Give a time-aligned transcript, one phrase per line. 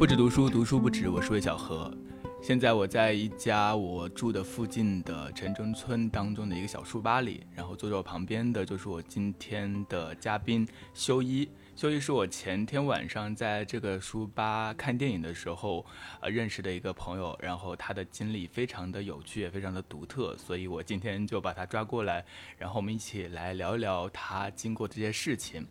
[0.00, 1.10] 不止读书，读书不止。
[1.10, 1.94] 我是魏小何，
[2.40, 11.46] 现在我在一家我住的附近的城中村当中的一个小书吧里，然后坐在我旁边的就是我今天的嘉宾修一。
[11.76, 15.84] 修一是我前天晚上在这个书吧看电影的时候，
[16.22, 22.24] 呃认识的一个朋友，然后他的经历非常的有趣，也非常的独特，所以我今天就把他抓过来，
[22.56, 25.66] 然后我们一起来聊一聊他经过这些事情。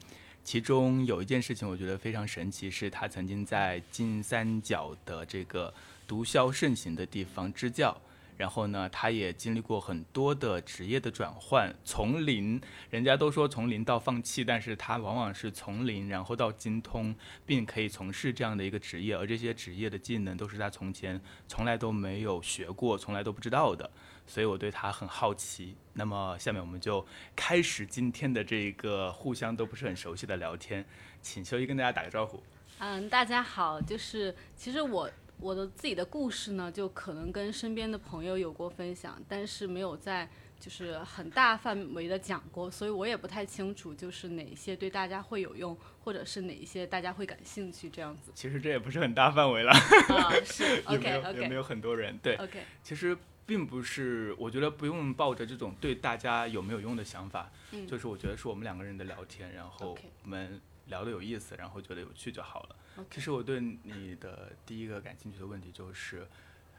[0.50, 5.71] 其中有一件事情我觉得非常神奇，是他曾经在金三角的这个
[6.07, 7.96] 毒枭盛行的地方支教。
[8.36, 12.59] 然后呢，他也经历过很多的职业的转换，从零，
[12.89, 17.14] 人家都说从零到放弃，但是他往往是从零，然后到精通，
[17.45, 23.87] 并可以从事这样的一个职业，而这些职业的技能都是他从前从来都没有学过，从来都不知道的，
[24.29, 25.75] 所以我对他很好奇。
[25.93, 30.86] 那么下面我们就开始今天的这个互相都不是很熟悉的聊天，
[31.21, 32.42] 请修一跟大家打个招呼。
[32.78, 35.09] 嗯，大家好，就是其实我。
[35.42, 40.28] 我的自己的故事呢，就可能跟身边的朋友有过分享，但是没有在
[40.59, 48.34] 就是很大范围的讲过，所以我也不太清楚，就是哪些对大家会有用，或者是哪一些大家会感兴趣这样子。
[48.36, 53.18] 其实这也不是很大范围了，啊，是 OK OK，有没有很多人对？OK，其实
[53.50, 62.75] 并不是，我觉得不用抱着这种对大家有没有用的想法，嗯，就是我觉得是我们两个人的聊天，然后我们聊的有意思，然后觉得有趣就好了。
[63.09, 66.28] 其实我对你的第一个感兴趣的问题就是，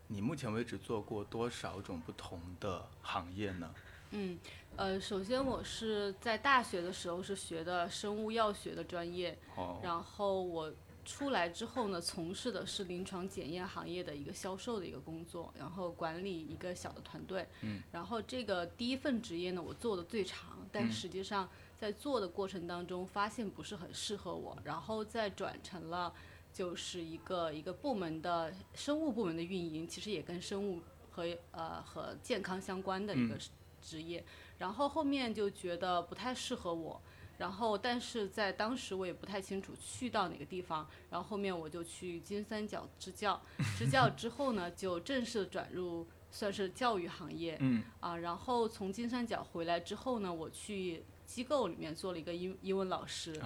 [0.06, 3.74] 你目前为止做过多少种不同的行业呢？
[4.12, 4.38] 嗯，
[4.76, 9.36] 呃，首先我是在大学的时候是学的生物药学的专业，
[9.82, 10.72] 然后我
[11.04, 17.46] 出来之后呢，从事的是临床检验行业的一个销售的一个工作，然后管理一个小的团队。
[17.62, 21.48] 嗯，然后这个第一份职业呢，我做的最长，但实际上。
[21.80, 26.12] 在做的过程当中，发现不是很适合我，然后再转成了
[26.52, 33.34] 就是一个一个部门的生物部门的运营，其实也跟生物和呃和健康相关的一个
[33.80, 34.22] 职业，
[34.58, 37.00] 然后后面就觉得不太适合我，
[37.40, 43.42] 然后但是在当时我也不太清楚去到哪个地方，然后后面我就去金三角支教，
[43.76, 51.02] 支教之后呢，就正式转入算是教育行业，嗯啊，然后从金三角回来之后呢，我去。
[51.30, 53.40] 机构里面做了一个英英文老师，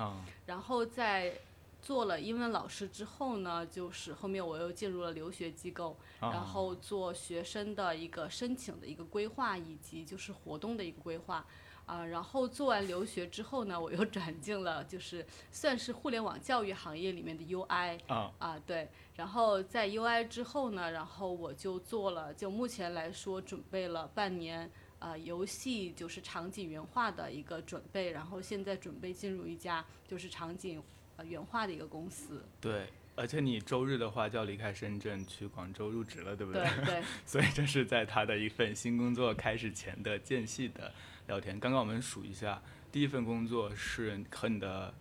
[0.46, 1.38] 然后在
[1.82, 11.44] 做了英文老师之后呢，就是后面我又进入了留学机构，然后做学生的一个申请的一个规划以及就是活动的一个规划，
[11.86, 17.98] 啊，然后做完留学之后呢，我又转进了就是算是互联网教育行业里面的 UI，
[18.38, 24.70] 啊对，然后在 UI 之后呢，然后我就做了，就目前来说准备了半年。
[25.00, 30.82] 呃，游戏就是场景原画的一个准备，然后现在准备进入一家就是场景
[31.16, 32.42] 呃原画的一个公司。
[32.58, 36.62] 对，而且你周日的话就要离开深圳去广州入职了，对不对？
[36.76, 37.02] 对对。
[37.26, 40.90] 所以这是在他的一份新工作开始前的间隙的
[41.26, 41.58] 聊天。
[41.60, 44.92] 刚刚我们数一下，第一份工作是和你的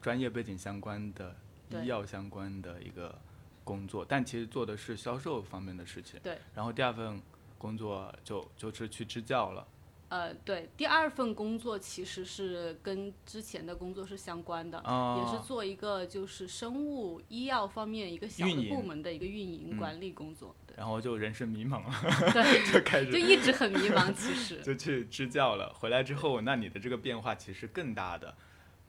[0.00, 1.36] 专业背景相关的
[1.70, 3.18] 医药相关的一个
[3.64, 6.18] 工作，但其实做的是销售方面的事情。
[6.22, 6.38] 对。
[6.54, 7.20] 然后第二份。
[7.60, 9.68] 工作就就是去支教了，
[10.08, 20.56] 呃，对，第二份工作其实是跟之前的工作是相关的，也是做一个就是生物医药方面一个小的部门的一个运营管理工作。
[20.76, 25.72] 然后就人生迷茫了，对， 就开始就一直很迷茫，其实 就去支教了。
[25.74, 28.34] 回来之后，那你的这个变化其实更大的，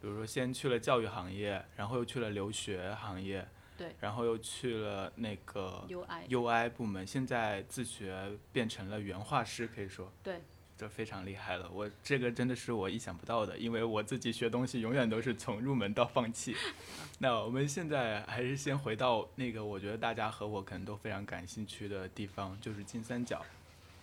[0.01, 3.47] 比如说先去了教育行业，然后又去了留学行业。
[3.77, 10.39] 对，然后又去了那个 UI UI 部门，现在自学变成了原画师，可以说，对，
[10.81, 11.69] 这非常厉害了。
[11.71, 16.55] 我这个真的是我意想不到的，因为我自己学东西永远都是从入门到放弃。
[17.19, 23.45] 那我们现在还是先回到那个我觉得大家和我可能都非常感兴趣的地方，就是金三角。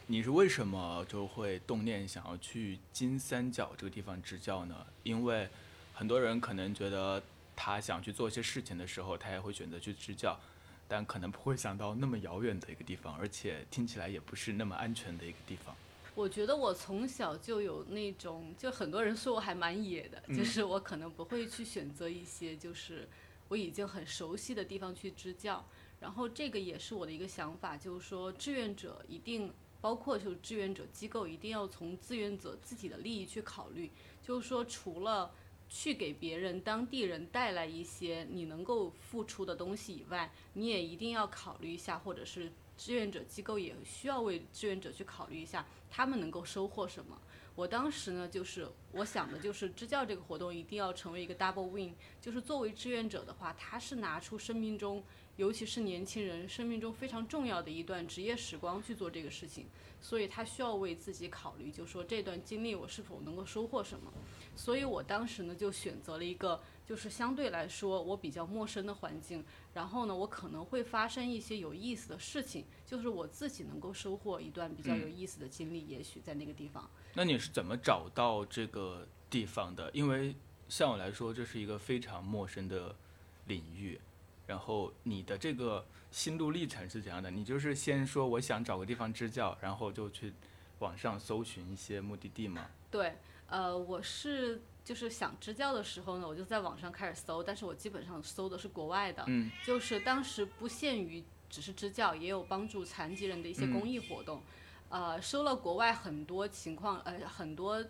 [0.06, 4.86] 你是为什么就会动念想要去金三角这个地方支教呢？
[5.02, 5.48] 因为
[5.92, 7.20] 很多人可能觉得。
[7.60, 10.38] 他想去做一些事情的时候，他也会选择去支教，
[10.86, 15.74] 但可能不会想到那么遥远的一个地方，而且听起来也不是那么安全的一个地方。
[16.18, 23.08] 我觉得我从小就有那种，就很多人说我还蛮野的，就是我可能不会去选择一些就是
[23.46, 25.64] 我已经很熟悉的地方去支教。
[26.00, 33.88] 然后这个也是我的一个想法，就是说志愿者一定包括就是志愿者机构一定要从志愿者自己的利益去考虑，
[34.20, 35.30] 就是说除了。
[35.70, 47.20] 去给别人当地人带来一些你能够付出的东西以外，你也一定要考虑一下，或者是志愿者机构也需要为志愿者去考虑一下，他们能够收获什么。
[47.54, 55.02] 我当时呢，就是我想的就是支教这个活动一定要成为一个 double win，就是作为志愿者的话，他是拿出生命中
[55.34, 59.66] 尤其是年轻人生命中非常重要的一段职业时光去做这个事情，
[60.00, 64.12] 所以他需要为自己考虑，就说这段经历我是否能够收获什么。
[64.54, 69.44] 所以我当时呢就选择了一个就是相对来说我比较陌生的环境，
[69.74, 76.88] 然后呢我可能会发生一些有意思的事情，就是我自己能够收获一段比较有意思的经历，也许在那个地方。
[77.12, 79.90] 那你是怎么找到这个地方的？
[79.92, 80.34] 因为
[80.66, 82.96] 像我来说，这是一个非常陌生的
[83.44, 84.00] 领域。
[84.46, 87.30] 然后你的这个心路历程是怎样的？
[87.30, 90.32] 你就是先说我想找个地方支教，然后就去
[90.78, 92.66] 网上搜寻一些目的地吗？
[92.90, 93.12] 对，
[93.48, 104.42] 呃，我是就是想支教的时候呢，我就在网上开始搜，但是我基本上搜的是国外的，嗯，就是当时不限于只是支教，也有帮助残疾人的一些公益活动，
[104.88, 107.84] 呃，收了国外很多情况，呃，很多。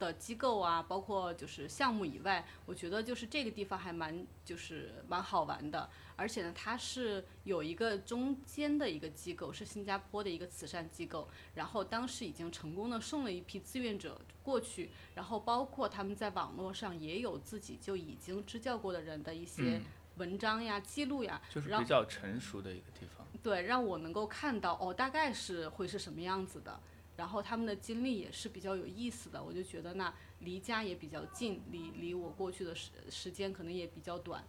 [0.00, 19.82] 的机构啊，包括就是项目以外，我觉得就是这个地方还蛮就是蛮好玩的，而且呢，它是有一个中间的一个机构，是新加坡的一个慈善机构，然后当时已经成功的送了一批志愿者过去，然后包括他们在网络上也有自己就已经支教过的人的一些
[20.16, 23.26] 文章呀、记录呀，就是比较成熟的一个地方。
[23.42, 26.80] 对，让我能够看到哦，大概是会是什么样子的。
[27.20, 34.42] 然后他们的经历也是比较有意思的，我就觉得那离家也比较近，离离我过去的时时间可能也比较短。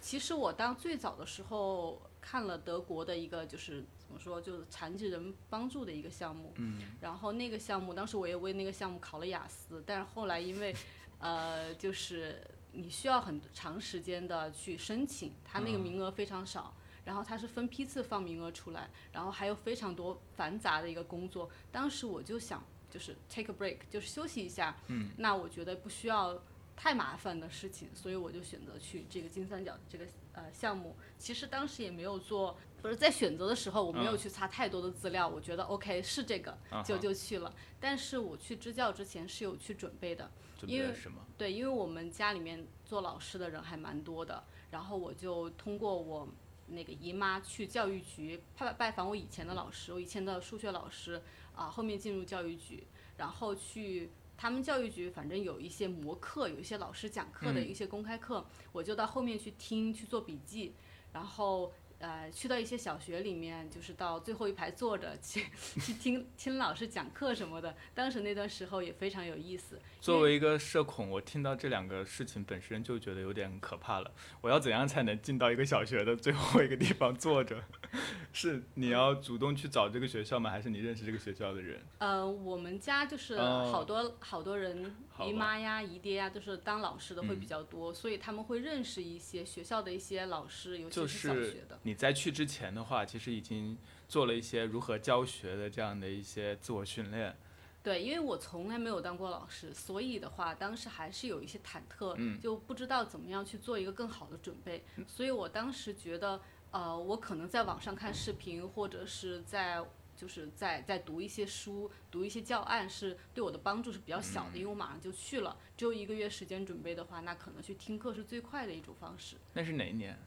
[0.00, 10.74] 其实我当最早的时候看了德国的一个就是怎么说，就是残疾人帮助的一个项目，嗯，然后那个项目当时我也为那个项目考了雅思，但是后来因为，
[11.20, 12.42] 呃，就是
[12.72, 16.74] 你需要很长时间的去申请，它那个名额非常少。
[17.08, 21.48] 然后它是分批次放名额出来，然后还有非常多繁杂的一个工作。
[21.72, 24.76] 当时我就想，就是 take a break，就是休息一下。
[24.88, 25.08] 嗯。
[25.16, 26.38] 那我觉得不需要
[26.76, 30.94] 太麻烦的事情，所以我就选择去这个金三角这个呃项目。
[31.16, 37.54] 其实当时也没有做，不是在选择的时候我没有去查太多的资料，我觉得 OK 是这个，就就去了。
[37.80, 40.30] 但是我去支教之前是有去准备的，
[40.66, 41.24] 因为什么？
[41.38, 46.28] 对，因为我们家里面做老师的人还蛮多的，然后我就通过我。
[46.70, 51.22] 那个姨妈去教育局拜拜访我以前的老师，我以前的数学老师
[51.54, 52.86] 啊，后面进入教育局，
[53.16, 60.74] 然后去他们教育局，反正有一些模课，有一些老师讲课的一些公开课，我就到后面去听去做笔记，
[61.12, 61.72] 然后。
[61.98, 65.46] 呃，去到一些小学里面，就是到最后一排坐着去
[65.80, 67.74] 去听听老师讲课什么的。
[67.94, 69.80] 当时那段时候也非常有意思。
[70.00, 74.12] 作为一个社恐，我听到这两个事情本身就觉得有点可怕了。
[74.40, 77.62] 我要怎样才能进到一个小学的最后一个地方坐着？
[78.32, 80.50] 是你要主动去找这个学校吗？
[80.50, 81.80] 还是你认识这个学校的人？
[81.98, 84.94] 呃，我们家就是好多好多人，
[85.26, 91.80] 姨妈呀、姨爹呀，都是当老师的会比较多，所以他们会认识一些学校的一些老师，尤其是小学的。
[91.88, 93.74] 你在去之前的话，其实已经
[94.06, 97.34] 做了一些如何教学的这样的一些自我训练。
[97.82, 104.84] 对，因为我从来没有当过老师，所以的话，当时还是有一些忐忑，嗯，就不知道怎么样去做一个更好的准备。
[105.06, 106.38] 所以我当时觉得，
[106.72, 109.82] 呃，我可能在网上看视频，或者是在
[110.14, 119.36] 就是在在读一些书、读一些教案，是对我的帮助是比较小的，因为我马上就去了，只有一个月时间准备的话，那可能去听课是最快的一种方式。
[119.54, 120.18] 那是哪一年？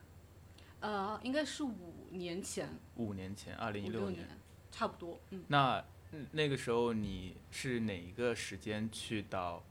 [0.82, 2.70] 呃，应该是五年前。
[2.96, 4.28] 五年前，二零一六年，
[4.70, 5.20] 差不多。
[5.30, 5.44] 嗯。
[5.48, 5.84] 那
[6.32, 9.64] 那个时候你是哪一个时间去到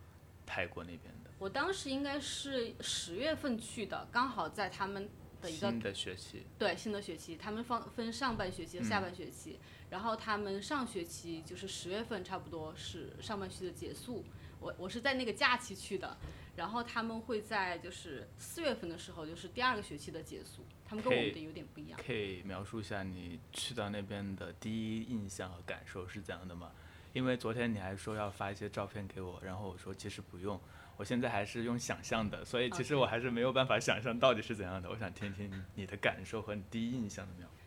[0.47, 1.31] 泰国那边的？
[1.39, 5.09] 我当时应该是十月份去的，刚好在他们
[5.43, 6.47] 的一个新的学期。
[6.59, 9.59] 对，新的学期，他们放分上半学期和下半学期，
[9.91, 14.25] 然后他们上学期就是十月份，差不多是上半学期的结束。
[14.61, 16.17] 我我是在那个假期去的，
[16.57, 20.65] 然后他们会在就是四月份的时候，就是第二个学期的结束。
[20.85, 21.99] 他们跟我们的有点不一样。
[22.05, 26.73] 可以描述一下你去到那边的第一印象和感受是怎样的吗？
[27.13, 30.61] 因为昨天你还说要发一些照片给我，然后我说其实不用，
[30.97, 34.91] 我现在还是用想象的，所以其实我还是没有办法想象到底是怎样的。
[34.91, 37.60] 我想听听你的感受和你第一印象的描述。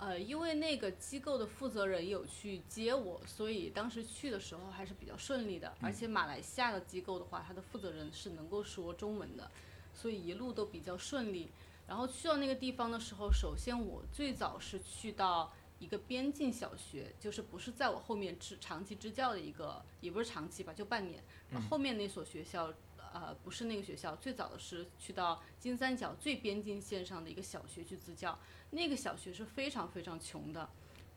[0.00, 5.74] 呃，因为那个机构的负责人有去接我，所以当时去的时候还是比较顺利的。
[5.82, 9.50] 而且马来西亚的机构的话，它的负责人是能够说中文的，
[9.94, 11.50] 所以一路都比较顺利。
[11.86, 21.22] 然后去到那个地方的时候，首先我最早是去到一个边境小学，就是不是在我后面支长期支教的一个，也不是长期吧，就半年。
[21.68, 22.72] 后面那所学校，
[23.12, 28.38] 呃，不是那个学校，最早的是去到金三角最边境线上的一个小学去支教。
[28.70, 30.68] 那个小学是非常非常穷的，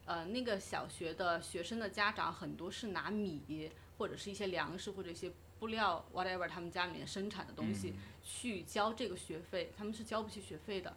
[0.06, 5.32] 呃，那个小学的学生的家长很多是拿米或者是一些粮食或者一些。
[5.60, 10.94] 布料，whatever，他们家里面生产的东西去交这个学费，他们是交不起学费的。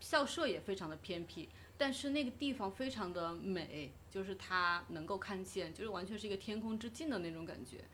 [0.00, 7.84] 校舍也非常的偏僻，但是那个地方非常的美，就是它能够看见，就是完全是一个天空之境的那种感觉。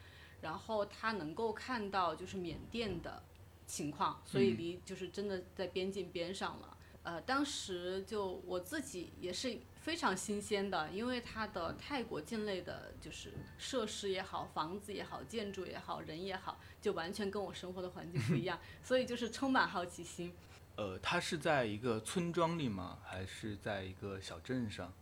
[0.44, 3.22] 然后他能够看到就是缅甸的
[3.66, 6.76] 情况，所以离就是真的在边境边上了。
[7.02, 20.34] 呃，当时就我自己也是非常新鲜的，因为它的泰国境内的就是设施也好，房子也好，建筑也好，人也好，就完全跟我生活的环境不一样， 所以就是充满好奇心。
[20.76, 22.98] 呃，它是在一个村庄里吗？
[23.02, 24.92] 还是在一个小镇上？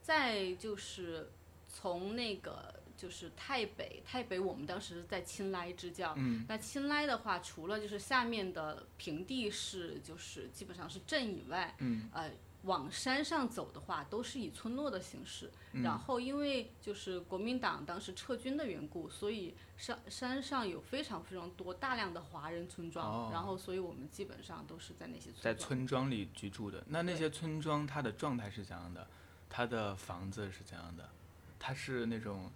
[0.00, 1.32] 在就是
[1.68, 2.80] 从那个。
[3.02, 6.14] 就是太北，太北我们当时在青莱支教。
[6.16, 6.44] 嗯。
[6.48, 12.08] 那青莱的话，除了就是下面的平地是就是基本上是镇以外，嗯。
[12.12, 12.30] 呃，
[12.62, 15.50] 往山上走的话，都是以村落的形式。
[15.72, 15.82] 嗯。
[15.82, 23.04] 然后因为就是国民党当时撤军的缘故，所以山山上有非常非常多大量的华人村庄。
[23.04, 23.30] 哦。
[23.32, 26.84] 然后，所以我们基本上都是在那些村在村庄里居住的。
[26.86, 29.08] 那那些村庄它的状态是怎样的？
[29.50, 31.10] 它的房子是怎样的？
[31.58, 32.48] 它是那种。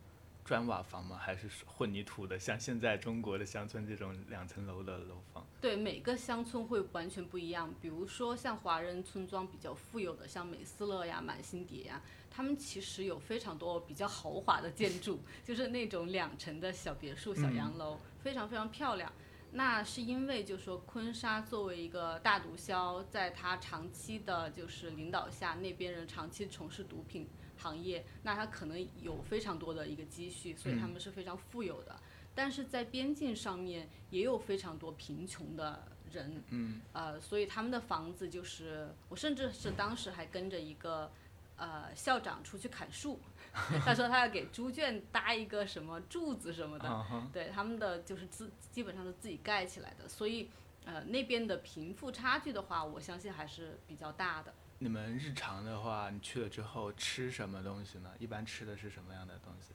[0.47, 1.19] 砖瓦房吗？
[1.19, 2.39] 还是混凝土的？
[2.39, 5.45] 像现在中国的乡村这种两层楼的楼房？
[5.61, 7.75] 对，每个乡村会完全不一样。
[7.81, 12.01] 比如说像华人村庄比较富有的，像美斯乐呀、满星蝶呀，
[12.31, 19.13] 他们其实有非常多比较豪华的建筑， 就是那种两层的小别墅、小洋楼，非常非常漂亮。
[19.51, 27.27] 那是因为，就是说昆沙作为一个大毒枭，在他长期的就是领导下，那边人长期从事毒品。
[27.59, 31.99] 行业，那他可能有非常多的一个积蓄，所以他们是非常富有的。
[32.35, 41.11] 但是在边境上面也有非常多贫穷的人，嗯，呃，所以他们的房子就是，我甚至是当时还跟着一个
[41.57, 43.19] 呃校长出去砍树，
[43.83, 46.87] 他说他要给猪圈搭一个什么柱子什么的，
[47.33, 50.51] 对，他们的就是自基本上是自己盖起来的，所以
[50.85, 54.53] 呃那边的贫富差距的话，我相信还是比较大的。
[54.79, 58.11] 你们日常的话，你去了之后吃什么东西呢？
[58.19, 59.73] 一般吃的是什么样的东西？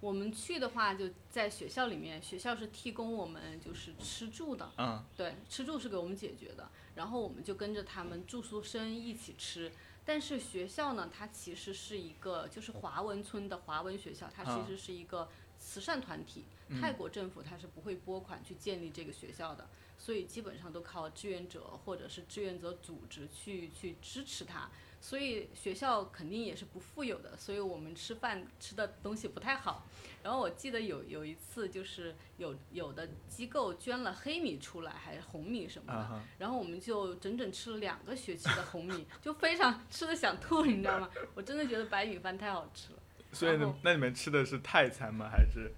[0.00, 4.72] 我们去的话，就在学校里面，学校是提供我们就是吃住的。
[4.78, 5.04] 嗯。
[5.16, 9.70] 对，吃住是给我们解决的，然后我们就跟着他们住宿生一起吃。
[10.04, 15.28] 但是学校呢，它其实是一个就是华文村的华文学校，它其实是一个
[15.58, 16.46] 慈善团体。
[16.80, 19.68] 泰国政府它是不会拨款去建立这个学校的。
[20.00, 29.86] 所以基本上都靠志愿者或者是志愿者组织去去支持他，所以学校肯定也是不富有的，所以我们吃饭吃的东西不太好。
[30.22, 41.10] 然后我记得有有一次就是有有的机构捐了黑米出来，还是红米什么的，然后我们就整整吃了两个学期的红米，就非常吃的想吐，你知道吗？
[41.34, 42.98] 我真的觉得白米饭太好吃了。
[43.32, 45.28] 所以那你们吃的是泰餐吗？
[45.30, 45.70] 还是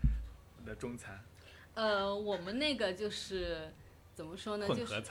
[0.65, 1.21] 的中餐？
[1.75, 3.73] 呃，我们那个就是。
[4.15, 4.69] 怎么说呢？
[4.69, 5.03] 就是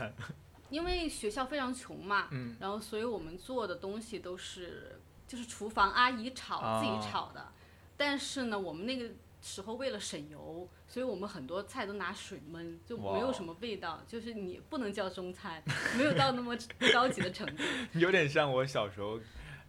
[0.70, 2.29] 因为学校非常穷嘛，
[2.60, 7.51] 然后所以我们做的东西都是就是厨房阿姨炒自己炒的，
[7.98, 9.10] 但是呢，我们那个
[9.41, 15.62] 时候为了省油，所以我们很多菜都拿水焖，就没有什么味道，就是你不能叫中餐，
[15.98, 16.55] 没有到那么
[16.93, 17.63] 高级的程度。
[18.00, 19.20] 有点像我小时候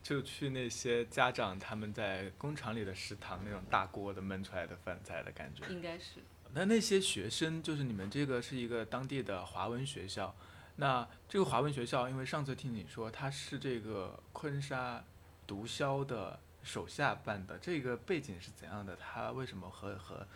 [0.04, 5.66] 就去那些家长他们在工厂里的食堂那种大锅的焖出来的饭菜的感觉。
[5.68, 6.20] 应该是。
[6.54, 10.34] 那那些学生，就是你们这个是一个当地的华文学校，
[10.76, 15.02] 那这个华文学校，因为上次听你说它是这个昆沙
[15.46, 18.94] 毒枭的手下办的，这个背景是怎样的？
[18.96, 20.26] 他为什么和和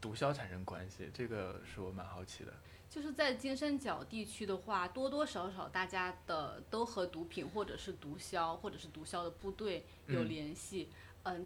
[0.00, 1.10] 毒枭产生关系？
[1.12, 2.52] 这个是我蛮好奇的。
[2.88, 10.88] 就是在金三角地区的话，多多少少大家的都和毒品或者是毒枭或者是毒枭的部队有联系。
[10.90, 10.96] 嗯，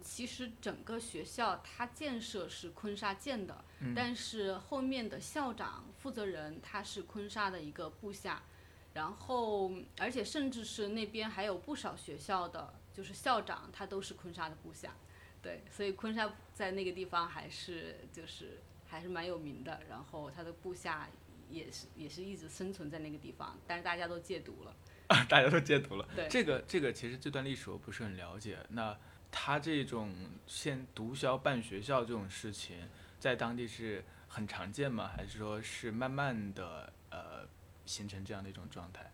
[0.01, 3.63] 其实整个学校它建设是昆沙建的，
[3.93, 8.41] 但是后面的校长负责人他是昆沙的一个部下，
[8.93, 14.95] 然后而且甚至是那边还有不少学校的，就是校长他都是昆沙的部下，
[15.41, 21.09] 对，所以昆沙在那个地方还是就是还是蛮有名的，然后他的部下
[21.49, 24.73] 也是也是一直生存在那个地方，但是大家都戒毒了，
[25.07, 28.97] 啊 大家都戒毒了，对，这个这个其实这段历史我不是很了解，那。
[29.37, 30.15] 他这种
[30.47, 32.87] 现毒枭办学校这种事情，
[33.19, 35.11] 在当地是很常见吗？
[35.13, 37.45] 还是说是慢慢的呃
[37.85, 39.11] 形成这样的一种状态？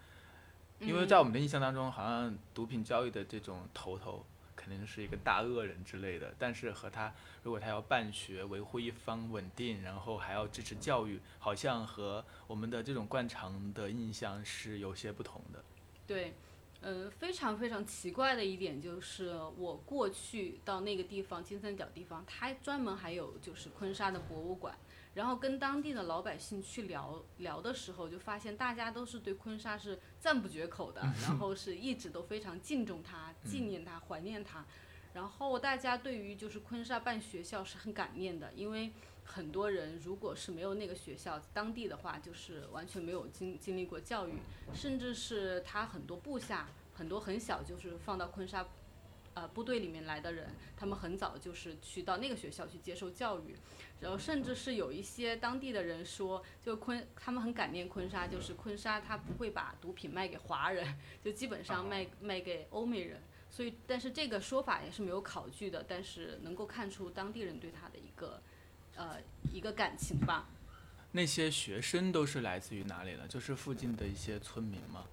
[0.80, 4.24] 因为在我们的印象当中，好像毒品交易的这种头头
[4.56, 6.32] 肯定是一个大恶人之类的。
[6.38, 7.12] 但是和他
[7.42, 15.64] 如果他要办学，维护一方稳定，然后还要支持教育，好像和我们的这种惯常的印象是有些不同的。
[16.06, 16.36] 对。
[16.82, 24.76] 嗯，非常非常奇怪的一点就是，我过去到那个地方金三角地方，它专门还有就是昆沙的博物馆。
[25.14, 34.66] 然后跟当地的老百姓去聊聊的时候，就发现大家都是对昆沙是赞不绝口的， 然后是一直都非常敬重它、纪念它、怀念它。
[35.14, 38.94] 然后大家对于就是昆沙办学校是很感念的，因为
[39.34, 44.34] 很多人如果是没有那个学校，当地的话就是完全没有经经历过教育，
[44.74, 48.68] 甚至是他很多部下很多很小就是放到昆沙。
[49.34, 53.56] 呃，部队里面来的人，他们很早就是去到那个学校去接受教育，
[54.02, 60.86] 然后甚至是有一些当地的人说，就昆他们很感念昆沙，就是昆沙他不会把毒品卖给华人，
[61.24, 68.44] 就基本上卖卖给欧美人，所以但是这个说法也是没有考据的，但是能够看出当地人对他的一个
[69.02, 69.18] 呃
[69.52, 70.48] 一个感情吧。
[71.14, 73.28] 那些学生都是来自于哪里呢？
[73.28, 75.06] 就是附近的一些村民吗？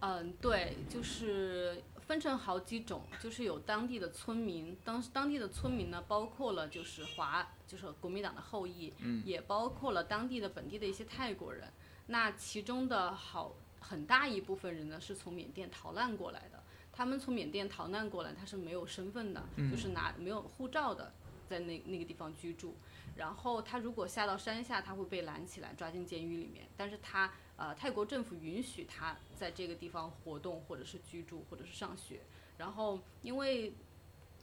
[0.00, 11.66] 嗯，对，就是分成好几种，就是有当地的村民，当当地的村民呢，包括了就是华，就是国民党的后裔，嗯，也包括了当地的本地的一些泰国人。
[12.06, 16.62] 那其中的好很大一部分人呢，是从缅甸逃难过来的。
[16.92, 21.12] 他们从缅甸逃难过来，他是没有身份的，就是拿没有护照的，
[21.48, 22.76] 在那那个地方居住。
[23.16, 27.32] 然后他如果下到山下，他会被拦起来抓进监狱里面，但是他。
[27.60, 32.22] 呃，泰国政府允许他在这个地方活动，或者是居住，或者是上学。
[32.56, 33.74] 然后，因为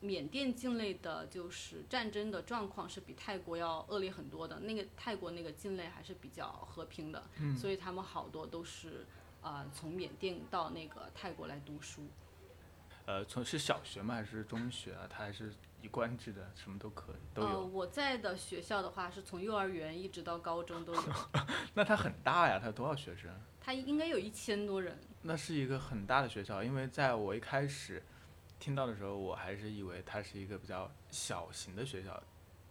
[0.01, 9.03] 缅甸境内的就是战争的状况是比泰国要恶劣很多的，那个泰国那个境内还是比较和平的，所以他们好多都是
[9.41, 12.03] 呃从缅甸到那个泰国来读书。
[13.07, 14.13] 呃，从是小学吗？
[14.13, 15.07] 还是中学啊？
[15.09, 15.51] 他还是？
[15.87, 17.47] 一贯制的，什么都可以，都有。
[17.47, 21.01] 呃，我在的学校的话，是从幼儿园一直到高中都有。
[21.73, 23.31] 那它很大呀，它有多少学生？
[23.61, 24.99] 它应该有一千多人。
[25.21, 28.03] 那是一个很大的学校，因为在我一开始
[28.59, 32.21] 听到的时候，我还是以为它是一个比较小型的学校。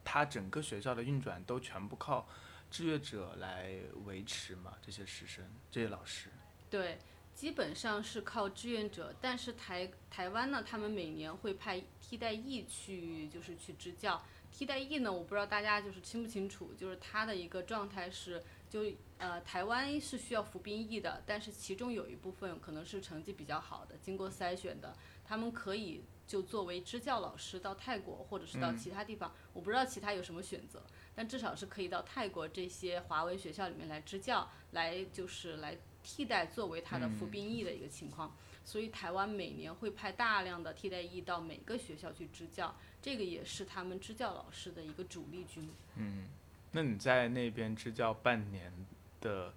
[0.04, 2.28] 它整个学校的运转都全部靠
[2.70, 4.74] 志愿者来维持嘛？
[4.82, 6.28] 这些师生，这些老师。
[6.68, 6.98] 对。
[7.36, 14.22] 基本上是靠志愿者，但是台台湾呢，他们每年会派替代役去，就是去支教。
[14.52, 18.40] 替代役呢，我不知道大家就是清不清楚，就是他的一个状态是，
[18.70, 18.84] 就
[19.18, 30.80] 呃台湾是需要服兵役的，但是其中有一部分可能是成绩比较好的，经过筛选的，他们可以就作为支教老师到泰国或者是到其他地方，我不知道其他有什么选择，
[31.12, 35.76] 但至少是可以到泰国这些华文学校里面来支教，来就是来。
[36.08, 38.32] 替代作为他的服兵役的一个情况，
[38.66, 45.70] 所以台湾每年会派大量的替代役到每个学校去支教，这个也是他们支教老师的一个主力军。
[45.94, 46.26] 嗯，
[46.72, 48.72] 那你在那边支教半年
[49.20, 49.54] 的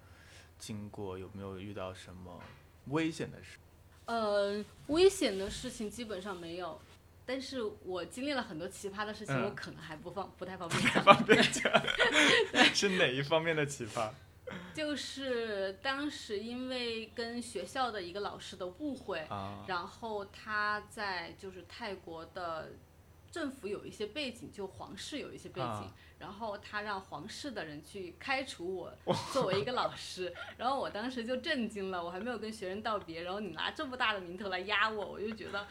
[0.60, 2.40] 经过，有没有遇到什么
[2.86, 3.58] 危险的事？
[4.06, 6.80] 呃，危险的事情基本上没有，
[7.26, 11.04] 但是我经历了很多奇葩的事情，我可能还不方不太方便讲。
[11.04, 11.72] 方便讲。
[12.72, 14.08] 是哪一方面的奇葩？
[14.74, 19.26] 就是当时因为跟学校的一个老师的误会，
[19.66, 22.72] 然后他在就是泰国的
[23.30, 28.92] 政府有一些背景，就皇室有一些背景，然后他让皇室的人去开除我
[29.32, 35.66] 作为一个老师，然后我当时就震惊了，我还没有跟学生道别，然后你拿这么大的名头来压我，我就觉得，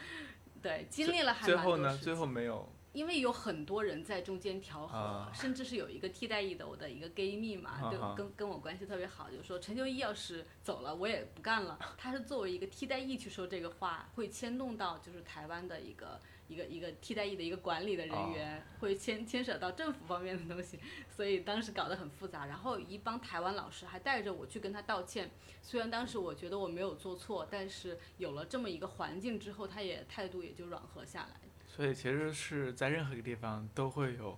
[0.62, 2.68] 对，经历了还最后呢，最后没有。
[2.92, 11.78] 因为有很多人在中间调和，甚至是有一个替代役的，我的一个 gay 蜜嘛，对，跟跟我关系特别好，就说陈秋一要是走了，我也不干了。
[11.96, 22.46] 他是作为一个替代役去说这个话，会牵动到就是台湾的一个一个一个替代役的一个管理的人员，会牵牵扯到政府方面的东西，所以当时搞得很复杂。
[22.46, 25.30] 然后一帮台湾老师还带着我去跟他道歉，
[25.62, 31.40] 虽然当时我觉得我没有做错，但是有了这么一个环境之后，他也态度也就软和下来。
[31.72, 34.36] 所以其实是在任何一个地方都会有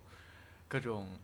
[0.67, 1.19] 各种，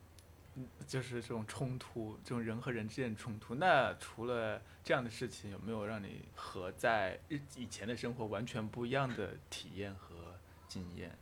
[0.88, 3.56] 就是这种冲突，这种人和人之间的冲突。
[3.56, 10.36] 那除了这样的事情，有没有让你和在日以前的生活完全不一样的体验和
[10.68, 11.16] 经验？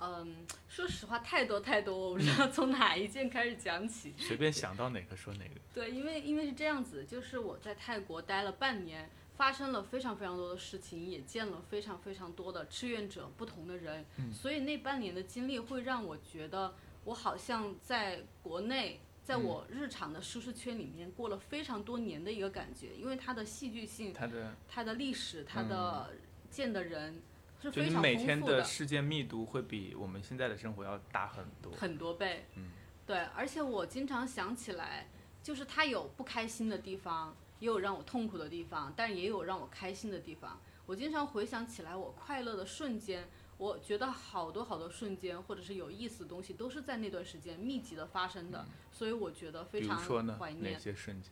[0.00, 4.12] 嗯，说实话，太多太多，我不知道从哪一件开始讲起。
[4.18, 5.54] 随便想到哪个说哪个。
[5.72, 9.08] 对，因为因为是这样子，就是我在泰国待了半年。
[9.38, 16.74] 发生了非常非常多的事情，也见了非常非常多的志愿者，不同的人，所以那半年的经历会让我觉得，
[17.04, 26.10] 我好像在国内，在我日常的舒适圈里面过了非常多年的一个感觉，因为它的戏剧性，它的它的历史，它的
[26.50, 27.22] 见的人
[27.62, 28.00] 是非常丰富的。
[28.00, 32.44] 就你每天的事件密度会比我们现在的生活要大很多，很多倍。
[32.56, 32.70] 嗯，
[33.06, 35.08] 对，而且我经常想起来，
[35.44, 37.36] 就是他有不开心的地方。
[37.60, 40.60] 也有让我痛苦的地方，但也有让我开心的地方。
[40.86, 49.98] 我经常回想起来我快乐的瞬间，我觉得好多好多瞬间或者是有意思的东西都是在那段时间密集的发生的，所以我觉得非常
[50.38, 50.72] 怀念。
[50.72, 51.30] 哪些瞬间？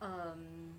[0.00, 0.74] 嗯，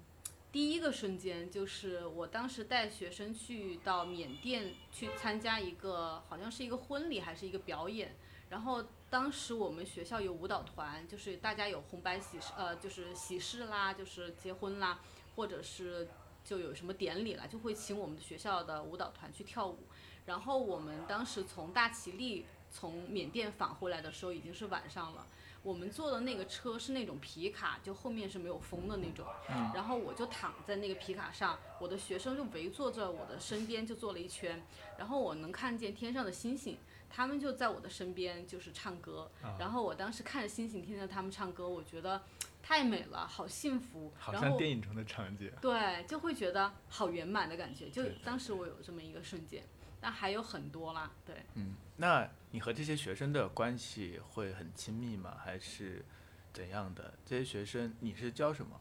[0.52, 8.16] 第一个瞬间就是我当时带学生去到缅甸去参加一个好像是一个婚礼还是一个表演，
[8.50, 8.84] 然后
[9.14, 15.00] 当时我们学校有舞蹈团，就是大家有红白喜事，呃，就是喜事啦，就是结婚啦，
[15.36, 16.08] 或者是。
[16.46, 19.78] 就有什么典礼啦，就会请我们的学校的舞蹈团去跳舞。
[20.26, 25.26] 然后我们当时从大其力从缅甸返回来的时候已经是晚上了。
[25.62, 29.26] 我们坐的那个车是那种皮卡，就后面是没有风的那种。
[29.74, 34.62] 然后我就躺在那个皮卡上，我的学生就围坐着我的身边就坐了一圈。
[34.98, 36.78] 然后我能看见天上的星星，
[37.14, 39.30] 他们就在我的身边就是唱歌。
[39.60, 42.22] 然后我当时看着星星，听着他们唱歌，我觉得。
[42.66, 45.52] 太美了，好幸福，好像电影中的场景。
[45.60, 47.90] 对，就会觉得好圆满的感觉。
[47.90, 49.62] 就当时我有这么一个瞬间，
[50.00, 51.12] 但还有很多啦。
[51.26, 55.36] 对，嗯，那你和这些学生的关系会很亲密吗？
[55.44, 56.06] 还是
[56.54, 57.16] 怎样的？
[57.26, 58.80] 这些学生你是教什么？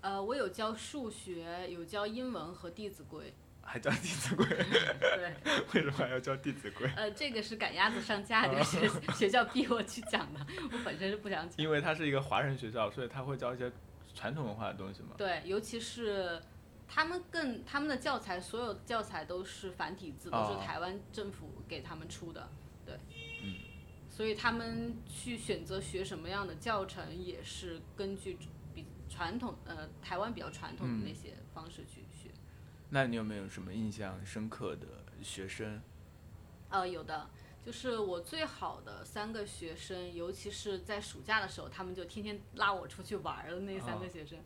[0.00, 3.26] 呃，我有教数学，有教英文和《弟子规》。
[3.66, 4.44] 还教《弟子规》？
[5.00, 5.34] 对，
[5.74, 6.86] 为什么还要教《弟子规》？
[6.96, 11.58] 呃，这个是赶鸭子上架，这个学学校逼我去讲的，我本身是不想讲。
[11.58, 13.70] 因为它是一个华人学校，所以他会教一些
[14.14, 15.10] 传统文化的东西嘛。
[15.16, 16.40] 对，尤其是
[16.86, 22.48] 他们更他们的教材，所有教材都是繁体字，都是台湾政府给他们出的。
[22.86, 22.94] 对，
[23.42, 23.56] 嗯，
[24.08, 28.38] 所以他们去选择学什么样的教程，也是根据
[28.74, 32.03] 比传统呃台湾比较传统的那些方式去。
[32.94, 34.86] 那你有没有什么印象深刻的
[35.20, 35.82] 学生？
[36.68, 37.28] 呃，有的，
[37.66, 44.38] 就是我最好的三个学生，尤其是在暑假的时候，他们就天天拉我出去玩的那三个学生，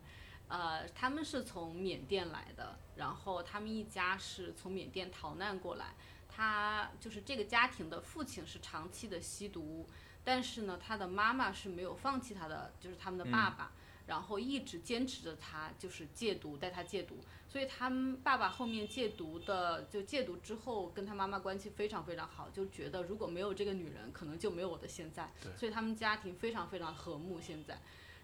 [0.47, 5.93] 呃，他们是从缅甸来的，然后他们一家是从缅甸逃难过来，
[6.27, 9.87] 他就是这个家庭的父亲是长期的吸毒，
[10.23, 13.73] 但是呢，他的妈妈是没有放弃他的，就是他们的爸爸。
[14.07, 25.31] 然后一直坚持着他就是戒毒，带他戒毒，所以他们爸爸后面戒毒的，就戒毒之后跟他妈妈关系非常非常好，就觉得如果没有这个女人，可能就没有我的现在。
[25.57, 27.79] 所以他们家庭非常非常和睦现在。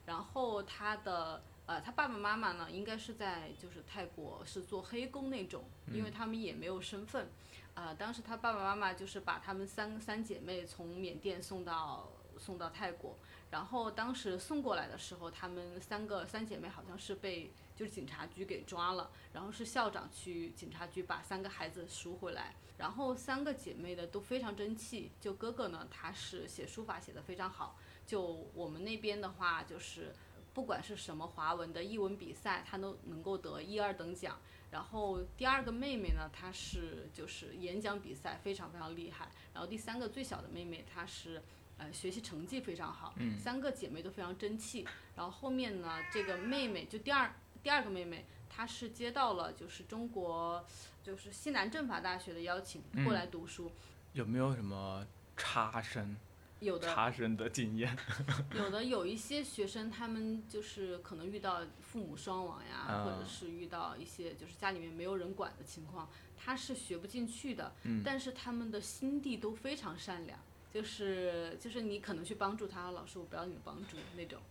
[0.06, 7.28] 然后他的呃，他爸爸妈妈呢，应该是在就是泰国是做黑工那种，因为他们也没有身份。
[7.74, 13.18] 呃，当时他爸爸妈妈就是把他们三三姐妹从缅甸送到送到泰国。
[13.52, 22.56] 然后当时送过来的时候，他们三个三姐妹好像是被就是警察局给抓了，然后是校长去警察局把三个孩子赎回来。
[22.78, 27.78] 然后三个姐妹的都非常争气，就哥哥呢，他是写书法写的非常好。
[28.06, 30.14] 就我们那边的话，就是
[30.54, 34.38] 不管是什么华文的译文比赛，他都能够得一二等奖。
[34.72, 39.32] 然后第二个妹妹呢，她是就是演讲比赛非常非常厉害。
[39.54, 41.42] 然后第三个最小的妹妹，她是。
[41.78, 44.88] 呃，学习成绩非常好，三个姐妹都非常争气。
[45.16, 50.66] 然后后面呢，这个妹妹就第二第二个妹妹，她是接到了就是中国
[51.04, 53.72] 就是西南政法大学的邀请过来读书。
[54.14, 56.16] 有没有什么差生？
[56.62, 57.96] 有的差生的经验。
[58.56, 67.74] 有的有一些学生，他们就是可能遇到父母双亡呀，或者是遇到一些就是家里面没有人管的情况，他是学不进去的。
[68.06, 70.40] 但是他们的心地都非常善良。
[70.76, 74.42] 就是就是你可能去帮助他，老师我不要你的帮助那种，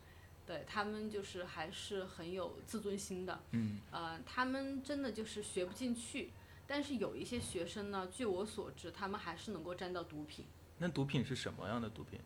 [0.46, 6.32] 对他们就是还是很有自尊心的，嗯，呃，他们真的就是学不进去，
[6.66, 10.46] 但是有一些学生呢，据我所知，他们还是能够沾到毒品。
[10.78, 12.18] 那毒品是什么样的毒品？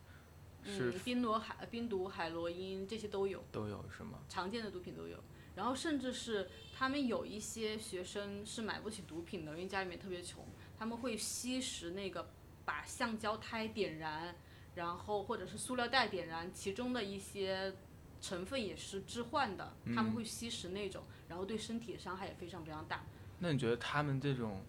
[0.63, 3.43] 是冰罗海、冰毒、海洛因这些都有。
[3.51, 4.19] 都有是吗？
[4.29, 5.21] 常见的毒品都有，
[5.55, 12.29] 然后甚至是他们有一些学生是买不起毒品的，因为家里面特别穷，他们会吸食那个。
[12.69, 14.35] 把橡胶胎点燃，
[14.75, 17.73] 然后或者是塑料袋点燃，其中的一些
[18.21, 23.03] 成分也是置换的，他们会吸食那种，然后对身体的伤害也非常非常大。
[23.39, 24.63] 那你觉得他们这种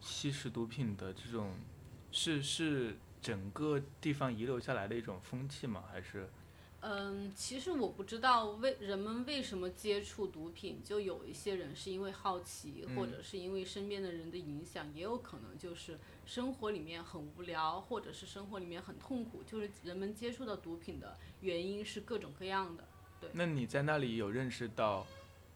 [0.00, 1.52] 吸食毒品的这种，
[2.10, 5.84] 是是整个地方遗留下来的一种风气吗？
[5.92, 6.30] 还是？
[6.80, 22.84] 嗯，其实我不知道为人们为什么接触毒品，就有一些人是因为好奇，或者是因为身边的人的影响，也有可能就是生活里面很无聊，或者是生活里面很痛苦，就是人们接触到毒品的原因是各种各样的。
[23.20, 23.30] 对。
[23.32, 25.06] 那你在那里有认识到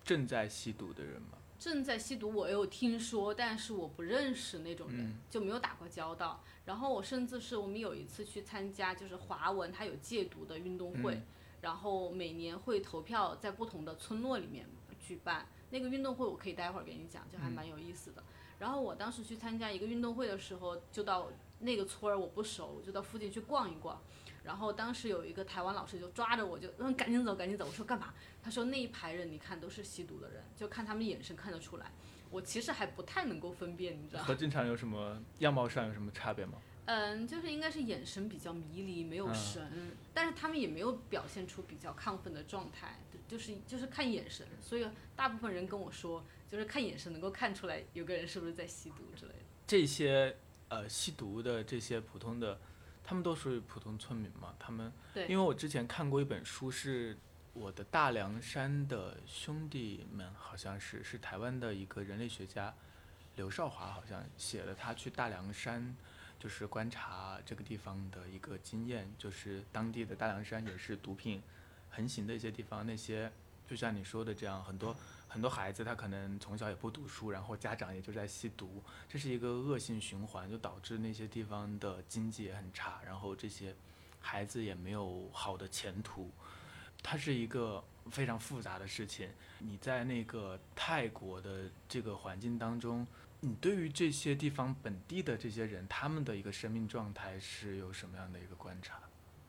[0.05, 1.39] 正在吸毒的人吗？
[1.59, 6.45] 正在吸毒，我有听说，但是我不认识那种人，就没有打过交道。
[6.67, 11.23] 然后我甚至是我们有一次去参加，就是华文他有戒毒的运动会，
[11.63, 14.67] 然后每年会投票在不同的村落里面
[15.01, 15.47] 举办。
[15.71, 18.23] 那个运动会我可以待会儿给你讲，就还蛮有意思的。
[18.59, 24.01] 然后我当时去参加一个运动会的时候，就到那个村儿我不熟，我就到附近去逛一逛。
[24.45, 28.15] 然后当时有一个台湾老师就抓着我就嗯赶紧走赶紧走，我说干嘛？
[28.43, 31.91] 他说那一排人你看都是吸毒的人，就看他们眼神看得出来。
[32.31, 36.59] 我其实还不太能够分辨，你知道和正常有什么样貌上有什么差别吗？
[36.85, 39.69] 嗯，就是应该是眼神比较迷离，没有神，
[40.15, 44.47] 但是他们也没有表现出比较亢奋的状态，就是就是看眼神。
[44.61, 49.39] 所以大部分人跟我说，就是看眼神能够看出来有个人是不是在吸毒之类的。
[49.67, 50.37] 这些
[50.69, 52.59] 呃吸毒的这些普通的，
[53.05, 54.55] 他们都属于普通村民嘛？
[54.59, 57.17] 他们对，因为我之前看过一本书是。
[57.59, 62.75] 我的大凉山的兄弟们好像是是台湾的一个人类学家，
[63.37, 65.97] 刘少华好像写了他去大凉山，
[66.39, 71.43] 就是观察这个地方的一个经验，就是当地的大凉山也是毒品
[71.89, 73.33] 横行的一些地方，那些
[73.69, 74.95] 就像你说的这样，很多
[75.29, 83.75] 很多孩子他可能从小也不读书，然后家长也就在吸毒，这是一个恶性循环，就导致那些地方的经济也很差，然后这些
[84.21, 86.31] 孩子也没有好的前途。
[87.03, 89.29] 它是一个非常复杂的事情。
[89.59, 93.07] 你在那个泰国的这个环境当中，
[93.41, 98.99] 你对于这些地方本地的这些人，他们的一个生命状态是有什么样的一个观察？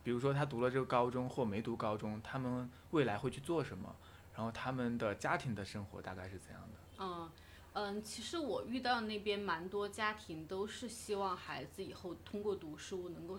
[0.04, 3.96] 比如说他读了这个高中或没读高中，他们未来会去做什么？
[4.38, 6.78] 然后他们的家庭的生活大概是怎样的？
[7.00, 7.30] 嗯
[7.74, 13.38] 嗯，其实我遇到那边蛮多家庭都是希望孩子以后通过读书能够。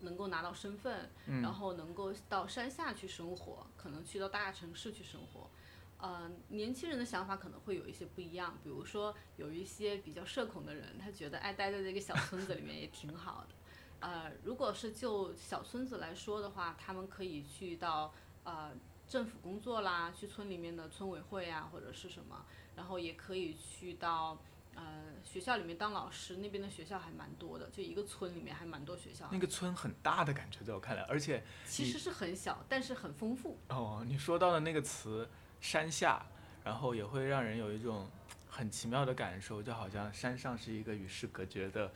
[0.00, 5.48] 能够拿到身份，然后能够到山下去生活，可能去到大城市去生活。
[5.96, 13.54] 呃，年轻人的想法可能会有一些不一样，比如说有一些比较社恐的人，他觉得爱待在这个小村子里面也挺好的。
[14.00, 18.12] 呃，如果是就小村子来说的话，他们可以去到
[18.44, 18.70] 呃
[19.08, 24.38] 政府工作啦，去村里面的村委会啊或者是什么，然后也可以去到。
[24.78, 24.84] 呃，
[25.24, 29.26] 学校里面当老师，那边的学校还蛮多的，就一个村里面还蛮多学校。
[29.32, 33.56] 那个村很大的感觉，在我看来，而且其实是很小，但是很丰富。
[33.70, 35.26] 哦，你说到的那个词
[35.62, 36.26] “山下”，
[36.62, 38.06] 然后也会让人有一种
[38.50, 41.90] 很奇妙的感受，就好像山上是一个与世隔绝的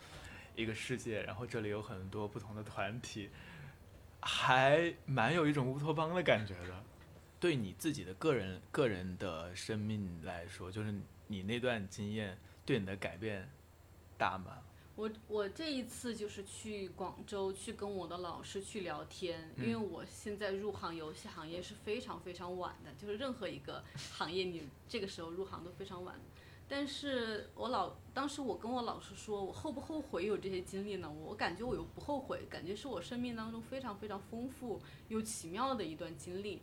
[0.56, 3.28] 一个世界，然后这里有很多不同的团体，
[4.22, 6.82] 还蛮有一种乌托邦的感觉的。
[7.40, 10.94] 对你自己的个人个人的生命来说，就是
[11.26, 12.38] 你那段经验。
[12.66, 13.50] 对你的改变
[14.16, 14.58] 大吗？
[14.94, 26.14] 我我这一次就是去广州去跟我的老师去聊天，因为我现在入行游戏行业是非常非常晚的，就是任何一个行业你这个时候入行都非常晚。
[26.68, 31.10] 但是我老当时我跟我老师说，我后不后悔有这些经历呢？
[31.10, 36.62] 我感觉我又不后悔，感觉是我生命当中非常非常丰富又奇妙的一段经历。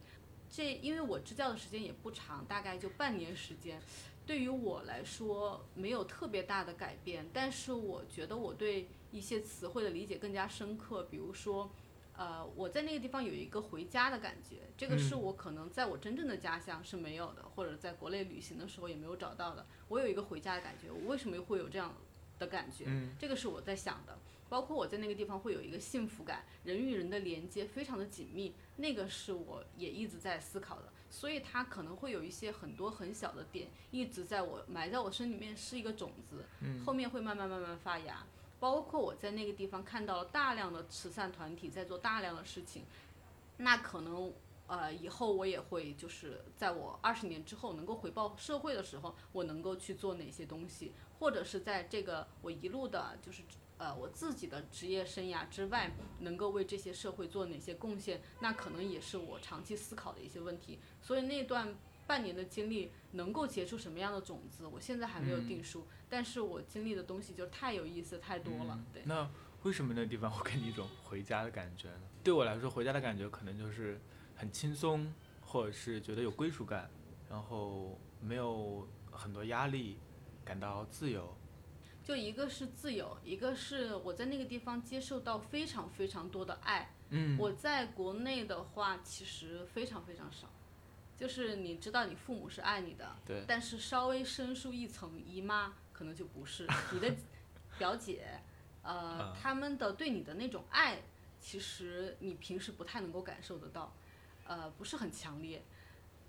[0.49, 3.81] 这因为我支教的时间也不长，大概就半年时间。
[4.25, 11.03] 对于我来说没有特别大的改变，但是我觉得我对一些词汇的理解更加深刻。
[11.03, 11.71] 比如说，
[12.13, 19.65] 呃，我在那个地方有一个回家的感觉，这个是我可能在我真正的家乡是没有的，或者在国内旅行的时候也没有找到的。
[19.87, 21.95] 我有一个回家的感觉，我为什么会有这样
[22.37, 22.85] 的感觉？
[23.17, 24.17] 这个是我在想的。
[24.49, 30.93] 包括我在那个地方会有一个幸福感，人与人的连接非常的紧密，那个是我也一直在思考的。
[31.09, 36.45] 所以它可能会有一些很多很小的点，一直在我埋在我身里面是一个种子，
[36.85, 38.25] 后面会慢慢慢慢发芽。
[38.59, 42.83] 包括我在那个地方看到了大量的慈善团体在做大量的事情，
[43.57, 44.33] 那可能
[44.67, 53.41] 呃以后我也会就是在我二十年之后能够回报社会的时候，我能够去做哪些东西，或者是在这个我一路的就是。
[53.77, 60.79] 呃，我自己的职业生涯之外，能够为这些社会做哪些贡献，那可能也是我长期思考的一些问题。
[61.01, 61.75] 所以那段
[62.07, 65.85] 半年的经历能够结出什么样的种子，我现在还没有定数。
[66.09, 68.79] 但是我经历的东西就太有意思，太多了。
[68.91, 69.03] 对。
[69.05, 69.29] 那
[69.63, 72.01] 为什么那地方会给你一种回家的感觉呢？
[72.23, 73.99] 对我来说，回家的感觉可能就是
[74.35, 76.89] 很轻松，或者是觉得有归属感，
[77.29, 79.99] 然后没有很多压力，
[80.43, 81.37] 感到自由。
[82.07, 86.89] 就一个是自由，一个是我在那个地方接受到非常非常多的爱。
[87.09, 90.47] 嗯，我在国内的话其实非常非常少，
[91.17, 97.13] 就是你知道你父母是爱你的，对，但是稍微生疏一层，姨妈可能就不是你的
[97.77, 98.39] 表姐，
[98.83, 101.01] 呃，他们的对你的那种爱，
[101.41, 103.91] 其实你平时不太能够感受得到，
[104.45, 105.61] 呃，不是很强烈。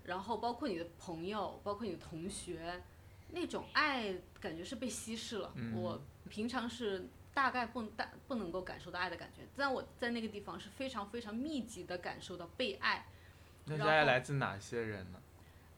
[0.03, 2.83] 然后包括你的朋友，包括你的同学。
[3.31, 13.05] 那种爱感觉是被稀释了，我平常是大概不大不能够感受到爱的感觉，但我在那个地方是非常非常密集的感受到被爱。
[13.65, 15.21] 那爱来自哪些人呢？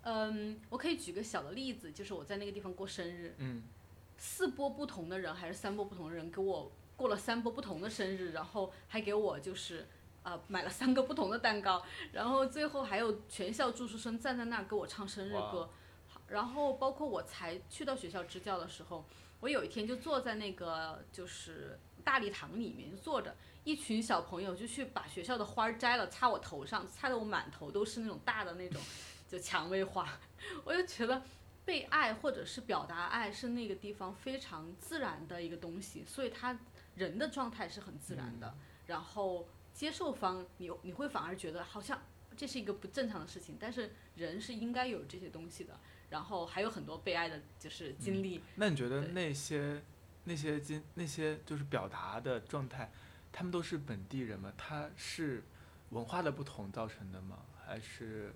[0.03, 3.61] 嗯，我可以举个小的例子，就是我在那个地方过生日，嗯，
[4.17, 9.87] 四波不同的人还是三波不同的人给我过了三波不同的生日，然后还给我就是
[10.23, 11.83] 呃买了三个不同的蛋糕，
[12.13, 15.69] 然后最后还有全校住宿生站在那儿给我唱生日歌，
[16.32, 19.06] 然后包括我才去到学校支教的时候，
[19.39, 28.82] 我有一天就坐在那个就是大礼堂里面就坐着，一群小朋友就去把学校的花摘了插我头上，插的我满头都是那种大的那种。
[29.32, 30.20] 就蔷薇花，
[30.65, 31.22] 我就觉得
[31.63, 36.60] 被爱或者是表达爱是那个地方非常自然的一个东西，所以他
[36.96, 38.54] 人的状态是很自然的。
[38.88, 42.04] 然后接受方，你你会反而觉得好像
[42.36, 45.80] 这是一个不正常的事情，但是人是应该有这些东西的。
[46.12, 48.39] 然后还有很多被爱的就是经历。
[48.54, 49.82] 那你觉得那些
[50.26, 52.91] 那些经那些就是表达的状态，
[53.32, 54.54] 他们都是本地人吗？
[54.56, 55.43] 他是
[55.89, 57.39] 文化的不同造成的吗？
[57.65, 58.32] 还是？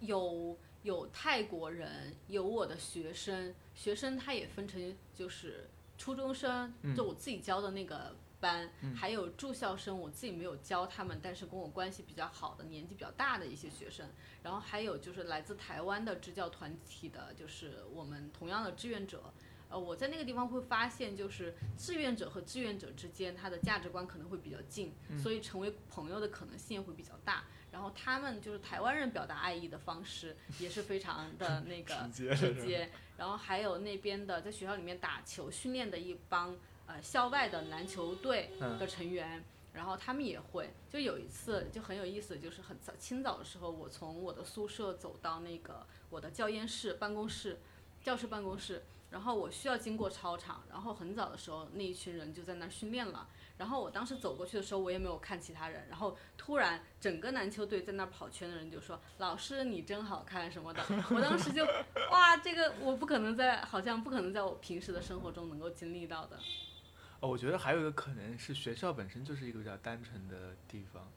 [0.00, 14.08] 有有泰国人，有我的学生，学生他也分成就是初中生，就我自己教的那个班，还有住校生，我自己没有教他们，但是跟我关系比较好的，年纪比较大的一些学生，
[14.42, 19.32] 然后还有就是来自台湾的支教团体的，就是我们同样的志愿者。
[19.68, 27.44] 呃，我在那个地方会发现，就是志愿者和志愿者之间，他的价值观可能会比较近，所以成为朋友的可能性也会比较大。
[27.70, 32.90] 然后他们就是台湾人表达爱意的方式也是非常的那个直接。
[33.16, 36.56] 然后还有那边的在学校里面打球训练的一帮
[36.90, 40.70] 呃校外的篮球队的成员，然后他们也会。
[40.88, 47.60] 就有一次就很有意思，就是很早清早的时候，我从我的宿舍走到那个我的教研室办公室，
[48.02, 48.82] 教室办公室。
[49.10, 53.26] 然后我需要经过操场，然后很早的时候那一群人就在那儿训练了。
[53.58, 55.84] 然后我当时走过去的时候，我也没有看其他人。
[55.88, 60.80] 然后突然整个篮球队在那儿跑圈的人就说：“老师你真好看什么的。
[61.10, 61.64] ”我当时就
[62.12, 66.38] 哇，这个我不可能在，好像不可能在我平时的生活中能够经历到的。
[67.20, 71.10] 哦，我觉得还有一个可能是学校本身就是一个比较单纯的地方。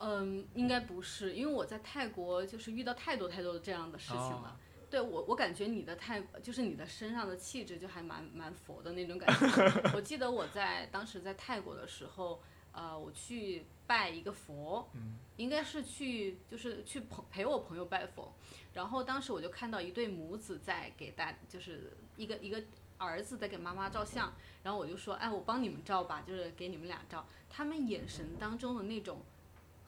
[0.00, 4.58] 嗯，应该不是，因为我在泰国就是遇到太多太多的这样的事情了。
[4.90, 9.90] 对我，我感觉你的泰就是你的身上的气质就还蛮蛮佛的那种感觉。
[9.94, 12.40] 我记得我在当时在泰国的时候，
[12.72, 14.88] 呃，我去拜一个佛，
[15.36, 18.32] 应该是去就是去朋陪我朋友拜佛，
[18.72, 22.62] 然后当时我就看到一对母子在给大就是一个一个
[22.98, 24.32] 儿子在给妈妈照相，
[24.62, 29.22] 然后我就说，哎，我帮你们照吧，就是给你们俩照，他们眼神当中的那种。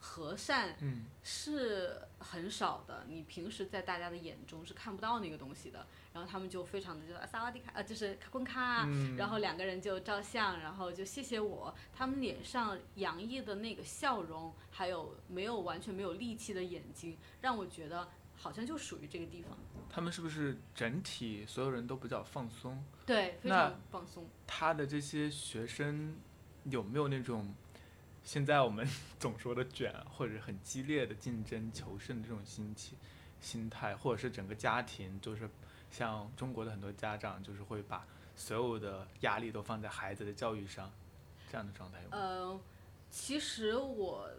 [0.03, 0.75] 和善
[1.21, 5.85] 是很少的，你平时在大家的眼中是看不到那个东西的。
[6.11, 11.71] 然后他们就非常的就萨瓦迪卡，呃，就是卡昆卡，然后两个人就照相，然后就谢谢我。
[11.93, 19.55] 他们脸上洋溢的那个笑容，还有没有完全没有力气的眼睛，让我觉得好像就属于这个地方。
[19.87, 22.83] 他们是不是整体所有人都比较放松？
[23.13, 24.25] 对，非常放松。
[24.47, 26.15] 他的这些学生
[26.63, 27.53] 有没有那种？
[28.23, 28.87] 现在我们
[29.19, 32.95] 总说的卷，或者很激烈的竞争求胜的这种心情、
[33.41, 35.49] 心态，或者是整个家庭，就是
[35.89, 40.91] 像中国的很多家长，就是会把所有的压力都放在孩子的教育上，
[41.51, 42.17] 这样的状态有吗？
[42.17, 42.61] 呃，
[43.09, 44.29] 其实我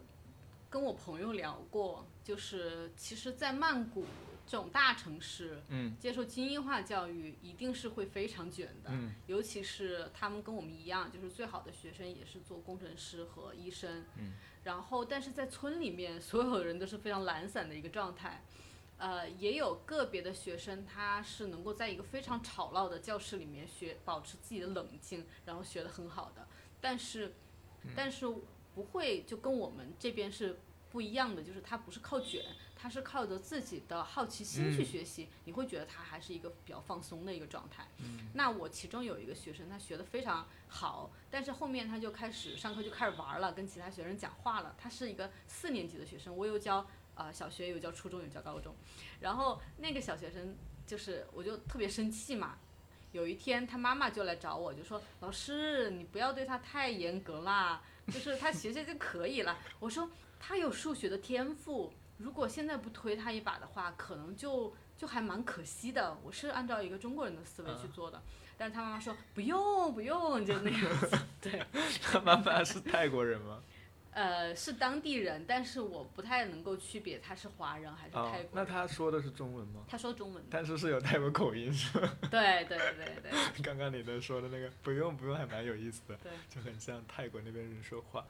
[0.70, 4.06] 跟我朋友聊过，就是其实，在曼谷。
[4.52, 14.34] 这种大城市，嗯，接受精英化教育一定是会非常卷的，嗯，尤其是他们跟我们一样，就是最好的学生也是做工程师和医生，嗯，
[14.64, 18.44] 然后但是在村里面，所有人都是非常懒散的一个状态，
[18.98, 26.46] 呃，也有个别的学生他是能够在一个非常吵闹的教室里面学，保持自己的冷静，然后学得很好的，
[26.78, 27.32] 但是，
[27.96, 28.26] 但是
[28.74, 30.58] 不会就跟我们这边是
[30.92, 32.44] 不一样的，就是他不是靠卷。
[32.74, 37.86] 他是靠着自己的好奇心去学习，你会觉得他还是一个比较放松的一个状态。
[38.34, 44.74] 那我其中有一个学生，他学的非常好，但是后面他就开始上课就开始玩了，跟其他学生讲话了。
[44.76, 48.74] 他是一个四年级的学生，我有教呃小学，有教初中，有教高中。
[49.20, 52.58] 然后那个小学生就是，我就特别生气嘛。
[53.12, 60.10] 有一天他妈妈就来找我，就说：“老师，你不要对他太严格啦，就是他学学就可以了。”我说
[60.44, 66.16] ：“他有数学的天赋。”如果现在不推他一把的话，可能就就还蛮可惜的。
[66.22, 68.22] 我是按照一个中国人的思维去做的，
[68.56, 71.18] 但是他妈妈说不用不用，就那样子。
[71.42, 71.60] 对。
[72.00, 73.60] 他妈妈是泰国人吗？
[74.14, 78.48] 呃，是当地人，但是我不太能够区别他是华人还是泰国人。
[78.52, 79.80] 那他说的是中文吗？
[79.88, 80.44] 他说中文。
[80.50, 82.14] 但是是有泰国口音是吧？
[82.30, 83.32] 对对对对。
[83.62, 86.16] 刚刚你的说的那个不用不用还蛮有意思的，
[86.48, 88.24] 就很像泰国那边人说话。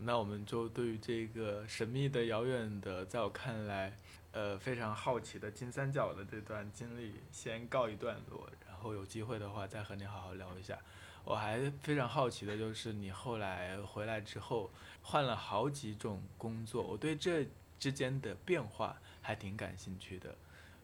[0.00, 3.96] 那我们就对于这个神秘的、遥远的，在我看来，
[4.32, 10.78] 呃非常好奇的金三角的这段经历先告一段落，然后有机会的话再和你好好聊一下。
[11.24, 14.68] 我还非常好奇的就是你后来回来之后
[15.02, 17.46] 换了好几种工作，我对这
[17.78, 20.34] 之间的变化还挺感兴趣的。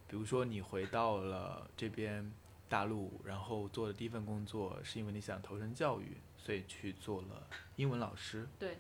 [0.07, 2.33] 比如说你回到了这边
[2.69, 7.47] 大陆，然后做的第一份工作是因为你想投身教育，所以去做了
[7.77, 8.47] 英文老师。
[8.59, 8.79] 对，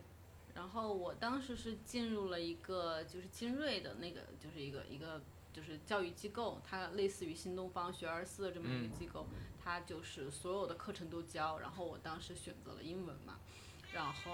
[0.58, 9.24] 然后我当时是进入了一个就是精锐的那个就是一个一个就是教育机构，它类似于新东方学而思的这么一个机构。
[9.62, 13.38] 它就是所有的课程都教，然后我当时选择了英文嘛，
[13.92, 14.32] 然后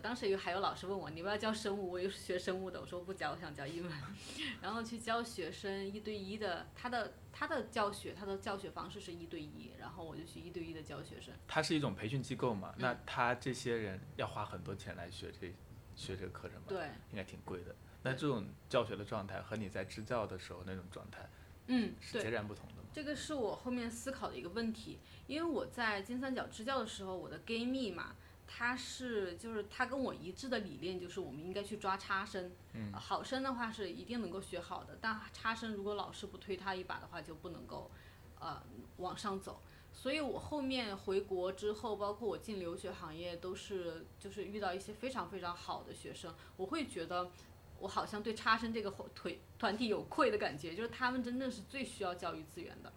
[0.00, 3.92] 当时有还有老师问我你要不要教生物，我又是学生物的，我说不教，我想教英文，
[4.62, 11.34] 然后去教学生一对一的，他的他的教学他的教学方式是一对一，然后我就去一对一的教学生。
[11.48, 12.74] 他是一种培训机构嘛？
[12.78, 15.52] 那他这些人要花很多钱来学这
[15.94, 16.66] 学这个课程吧？
[16.68, 16.78] 对，
[17.10, 17.74] 应该挺贵的。
[18.02, 21.28] 那这种教学的状态和你在支教的时候那种状态，
[21.66, 22.74] 嗯，是截然不同的。
[22.92, 28.14] 这个是我后面思考的一个问题，因为我在金三角支教的时候，我的 gay 蜜嘛，
[28.46, 37.90] 他是就是他跟我一致的理念，就是我们应该去抓差生，嗯，好生的话是一定能够学好的，但差生如果老师不推他一把的话，就不能够，
[38.38, 38.62] 呃，
[38.98, 39.60] 往上走。
[39.92, 47.30] 所以我后面回国之后，包括我进留学行业，都是就是遇到一些非常非常好的学生，我会觉得。
[47.78, 52.90] 我好像对差生这个腿团体有愧的感觉，就是他们真正是最需要教育资源的。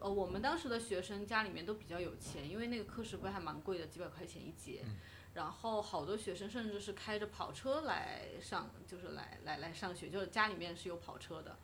[0.00, 4.84] 呃，我们当时的学生家里面都比较有钱，因为那个课时费还蛮贵的，几百块钱一节。
[5.34, 11.56] 然后好多学生甚至是开着跑车来上，就是来来来上学，就是家里面是有跑车的。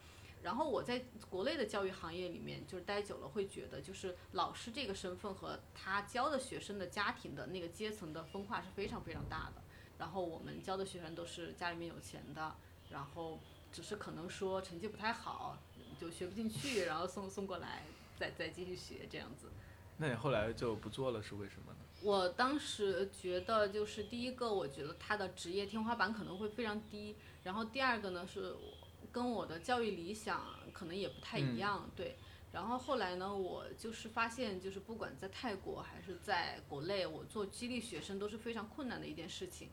[0.43, 9.63] 然后我在国内的教育行业里面就是待久了，会觉得就是老师这个身份和他教的学生的家庭的那个阶层的分化是非常非常大的。
[9.99, 12.55] 然后我们教的学生都是家里面有钱的，
[12.91, 13.41] 然后
[13.73, 15.59] 只是可能说成绩不太好，
[15.99, 17.83] 就学不进去，然后送送过来，
[18.17, 19.49] 再再继续学这样子。
[19.97, 21.79] 那你后来就不做了，是为什么呢？
[22.03, 28.55] 我当时觉得就是第一个，我觉得他的职业天花板可能会非常低，然后第二个呢是
[29.13, 32.17] 跟我的教育理想可能也不太一样，对。
[32.53, 39.71] 然后后来呢，我就是发现，就是不管在泰国还是在国内，我做激励学生都是非常困难的一件事情。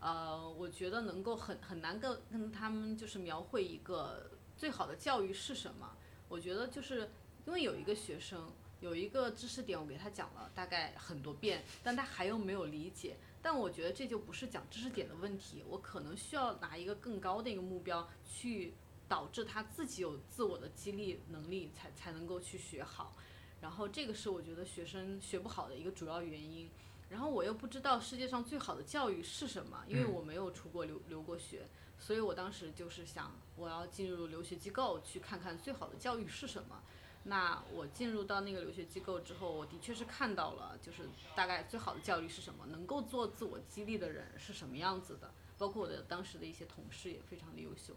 [0.00, 5.96] 呃，我觉得能够很很难跟跟他们就是描绘一个最好的教育是什么。
[6.28, 7.10] 我觉得就是
[7.50, 8.48] 因为有一个学生
[8.78, 13.16] 有一个知识点，我给他讲了大概很多遍，但他还又没有理解。
[13.42, 18.72] 但我觉得这就不是讲知识点的问题，我可能需要拿一个更高的一个目标去。
[19.08, 23.16] 导致他自己有自我的激励能力，才才能够去学好，
[23.60, 26.70] 然后这个是我觉得学生学不好的一个主要原因。
[27.08, 31.66] 然后我又不知道世界上最好的教育是什么，因为我没有出国留留过学，
[31.98, 36.80] 所以我当时就是想，我要进入留学机构去看看最好的教育是什么。
[37.24, 41.02] 那我进入到那个留学机构之后，我的确是看到了，就是
[41.36, 47.94] 大概最好的教育是什么，能够做自我激励的人是什么样子的，包括我的当时的一些同事也非常的优秀。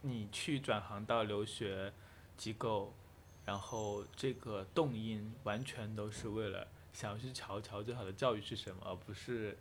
[0.00, 1.92] 你去转行到留学
[2.38, 2.94] 机构，
[3.44, 9.58] 然后这个动因完全都是为了想要去瞧瞧最好的教育是什么，而不是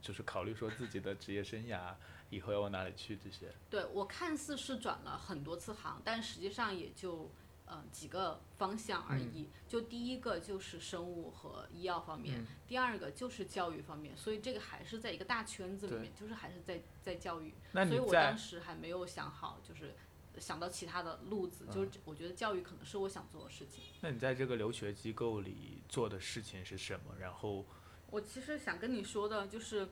[0.00, 1.92] 就是考虑说自己的职业生涯
[2.30, 3.52] 以后要往哪里去这些。
[3.68, 7.30] 对我看似是转了很多次行，但实际上也就。
[7.68, 9.50] 呃，几个方向而已。
[9.68, 14.16] 就第一个就是生物和医药方面，第二个就是教育方面。
[14.16, 17.52] 所以这个还是在一个大圈子里面，就是还是在在教育。
[17.72, 19.94] 所以我当时还没有想好，就是
[20.38, 21.66] 想到其他的路子。
[21.66, 23.84] 就是我觉得教育可能是我想做的事情。
[24.00, 27.14] 那你在这个留学机构里做的事情是什么？
[27.20, 27.66] 然后
[28.10, 29.86] 我其实想跟你说的就是，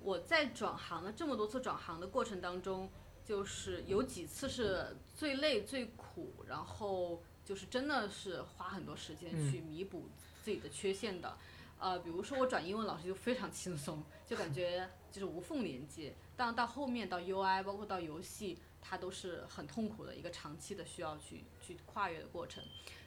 [0.00, 2.90] 我在转行的这么多次转行的过程当中。
[3.30, 10.08] 就是有几次是最累最苦，然后就是真的是花很多时间去弥补
[10.42, 11.38] 自己的缺陷的，
[11.78, 16.12] 呃，比如说我转英文老师就非常轻松，就感觉就是无缝连接。
[16.34, 22.60] 但到后面到 UI，包括到游戏，它都是很痛苦的一个长期的需要去去跨越的过程。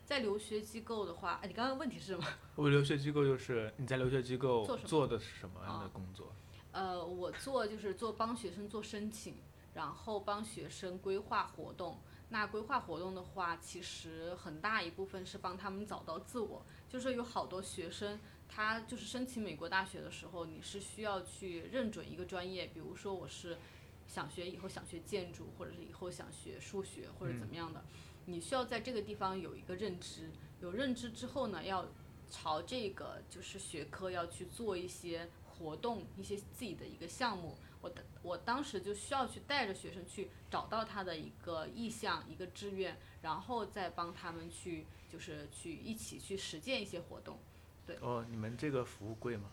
[0.05, 2.25] 在留学机构的话，哎，你刚刚问题是什么？
[2.55, 6.33] 我留学机构就是你在留学机构做的是什么样的工作？
[6.71, 9.35] 呃，我做就是做帮学生做申请。
[9.73, 11.99] 然后帮学生规划活动，
[12.29, 16.65] 那规划活动的话，其实很大一部分是帮他们找到自我。
[16.89, 23.57] 就是有好多学生，他就是申请美国大学的时候，你是需要去认准一个专业，比如说我是
[24.07, 27.83] 想学以后想学建筑，或者是以后想学数学或者怎么样的，
[28.25, 30.29] 你需要在这个地方有一个认知，
[30.61, 31.87] 有认知之后呢，要
[32.29, 37.57] 朝这个就是学科要去做一些活动，一些自己的一个项目。
[37.83, 47.37] 我我当时就需要去带着学生去找到他的一个意向、一个志愿，然后再帮他们去就是去一起去实践一些活动。
[47.85, 47.97] 对。
[47.99, 49.51] 哦，你们这个服务贵吗？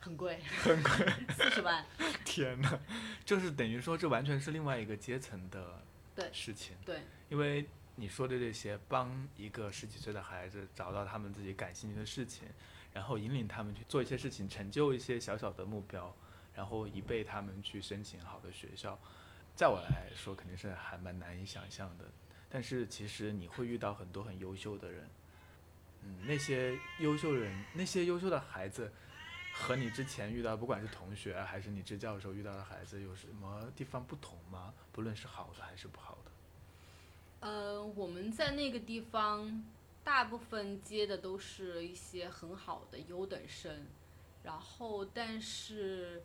[0.00, 0.40] 很贵。
[0.64, 0.92] 很贵。
[1.32, 1.86] 四十万。
[2.26, 2.80] 天哪，
[3.24, 5.80] 就是等于说这完全是另外一个阶层的
[6.32, 6.76] 事情。
[6.84, 7.02] 对。
[7.28, 7.64] 因为
[7.94, 12.48] 你说的这些，帮一个十几岁的孩子找到他们自己感兴趣的事情，
[12.92, 16.12] 然后引领他们去做一些事情，成就一些小小的目标。
[16.54, 18.98] 然后一备他们去申请好的学校，
[19.54, 22.04] 在我来说肯定是还蛮难以想象的。
[22.48, 25.08] 但是其实你会遇到很多很优秀的人，
[26.02, 28.92] 嗯，那些优秀人，那些优秀的孩子，
[29.54, 34.74] 和你之前遇到不管是同学还是你支教的时候遇到的孩子有什么地方不同吗？
[34.90, 37.48] 不论是好的还是不好的。
[37.48, 39.64] 呃，我们在那个地方，
[40.02, 43.86] 大部分接的都是一些很好的优等生，
[44.42, 46.22] 然后但是。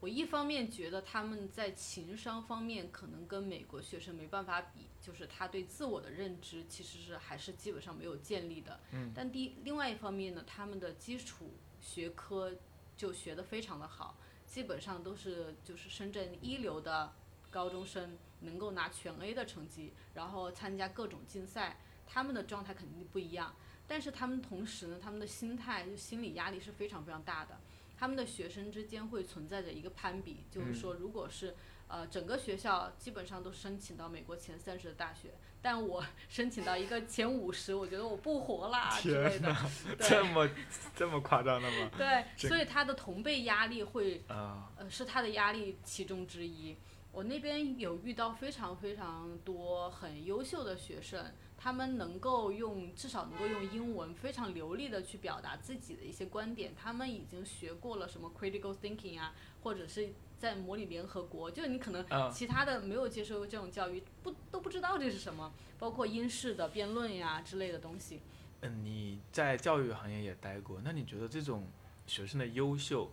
[0.00, 8.78] 我一方面觉得他们在情商方面可能跟美国学生没办法比，就是他对自我的认知其实是还是基本上没有建立的。
[8.92, 9.12] 嗯。
[9.14, 12.52] 但第另外一方面呢，他们的基础学科
[12.96, 17.12] 就学得非常的好，基本上都是就是深圳一流的
[17.50, 23.52] 高中生能够拿全 A 的成绩，然后参加各种竞赛，他们的状态肯定不一样。
[23.88, 27.58] 但是他们同时呢，他们的心态就心理压力是非常非常大的。
[27.98, 31.54] 他们的学生之间会存在着一个攀比，就是说，如果是
[31.88, 39.56] 呃整个学校基本上都申请到美国前三十的大学，但我 申请到一个前五十，我觉得我不活啦之类的。
[39.98, 40.48] 这么
[40.94, 41.90] 这么夸张的吗？
[41.98, 46.76] 对，所以他的同辈压力会呃是他的压力其中之一。
[47.10, 51.24] 我那边有遇到非常非常多很优秀的学生。
[51.60, 56.72] 他们能够用至少能够用英文非常流利的去表达自己的一些观点。
[56.74, 61.50] 他们已经学过了什么 critical thinking 啊，或者是在模拟联合国。
[61.50, 65.52] 就是你可能其他的没有接受过这种教育，不都不知道这是什么。
[65.78, 68.20] 包括英式的辩论呀之类的东西。
[68.60, 71.68] 嗯，你在教育行业也待过，那你觉得这种
[72.06, 73.12] 学生的优秀，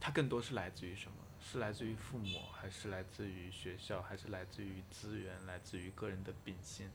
[0.00, 1.16] 它更多是来自于什么？
[1.46, 6.90] 是来自于父母，还是来自于学校，还是来自于资源，来自于个人的秉性？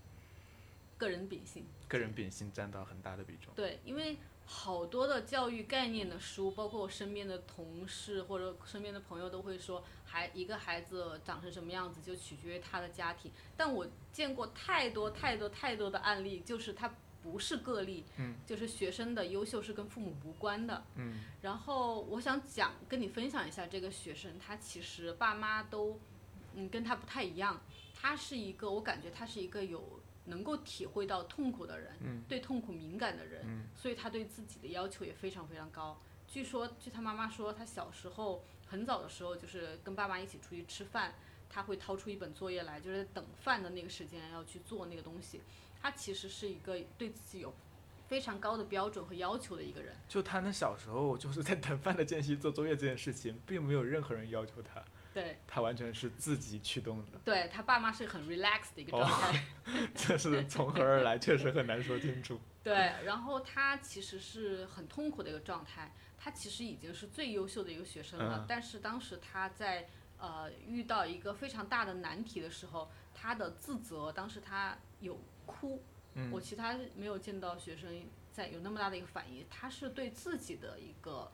[1.00, 3.54] 个人秉性，个人秉性占到很大的比重。
[3.56, 13.32] 对，因为好多的教育概念的书，包括我身边的同事或者身边的朋友都会说，孩一个孩子长成什么样子就取决于他的家庭。
[13.56, 16.94] 但我见过太多太多太多的案例，就是他
[17.24, 21.22] 不是个例，嗯，就是学生的优秀是跟父母无关的，嗯。
[21.42, 25.98] 然后我想讲跟你分享一下这个学生，他其实爸妈都，
[26.56, 27.62] 嗯，跟他不太一样。
[27.96, 30.02] 他是一个，我感觉他是一个有。
[30.26, 36.00] 能够体会到痛苦的人，对痛苦敏感的人，所以他对自己的要求也非常非常高。
[36.28, 41.16] 据说，据他妈妈说，他小时候很早的时候，就是跟爸妈一起出去吃饭，
[41.50, 45.42] 他会掏出一本作业来，就是等饭的那个时间要去做那个东西。
[45.82, 47.52] 他其实是一个对自己有
[48.08, 49.96] 非常高的标准和要求的一个人。
[50.08, 54.84] 就他那小时候就是在等饭的间隙做作业这件事情，并没有任何人要求他。
[55.14, 57.20] 对，他完全是自己驱动的。
[57.26, 59.44] 对他爸妈是很 relax 的一个状态。
[59.96, 61.18] 这是从何而来？
[61.18, 62.40] 确实很难说清楚。
[62.64, 65.94] 对，然后他其实是很痛苦的一个状态。
[66.18, 69.88] 他其实已经是最优秀的一个学生了，但是当时他在
[70.20, 75.82] 呃遇到一个非常大的难题的时候，他的自责，当时他有哭。
[76.14, 76.30] 嗯。
[76.32, 77.90] 我其他没有见到学生
[78.32, 81.32] 在有那么大的一个反应，他是对自己的一个。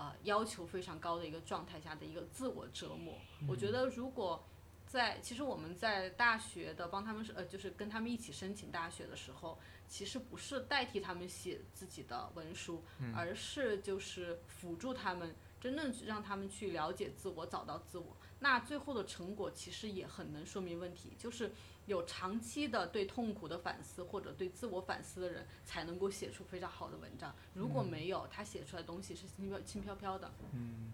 [0.00, 3.12] 呃，要求非常高的一个状态下的一个自我折磨。
[3.46, 4.42] 我觉得，如果
[4.86, 12.82] 在其实我们在大学的帮他们呃，就是跟他们一起申请大学的时候，其实不是代替他们写自己的文书，
[13.14, 18.16] 而是就是辅助他们，真正让他们去了解自我，找到自我。
[18.40, 21.52] 那最后的成果其实也很能说明问题，就是。
[21.86, 27.34] 有长期的对痛苦的反思或者对自我反思的人，才能够写出非常好的文章。
[27.54, 30.30] 如果没有，他写出来的东西是轻飘轻飘飘的。
[30.52, 30.92] 嗯。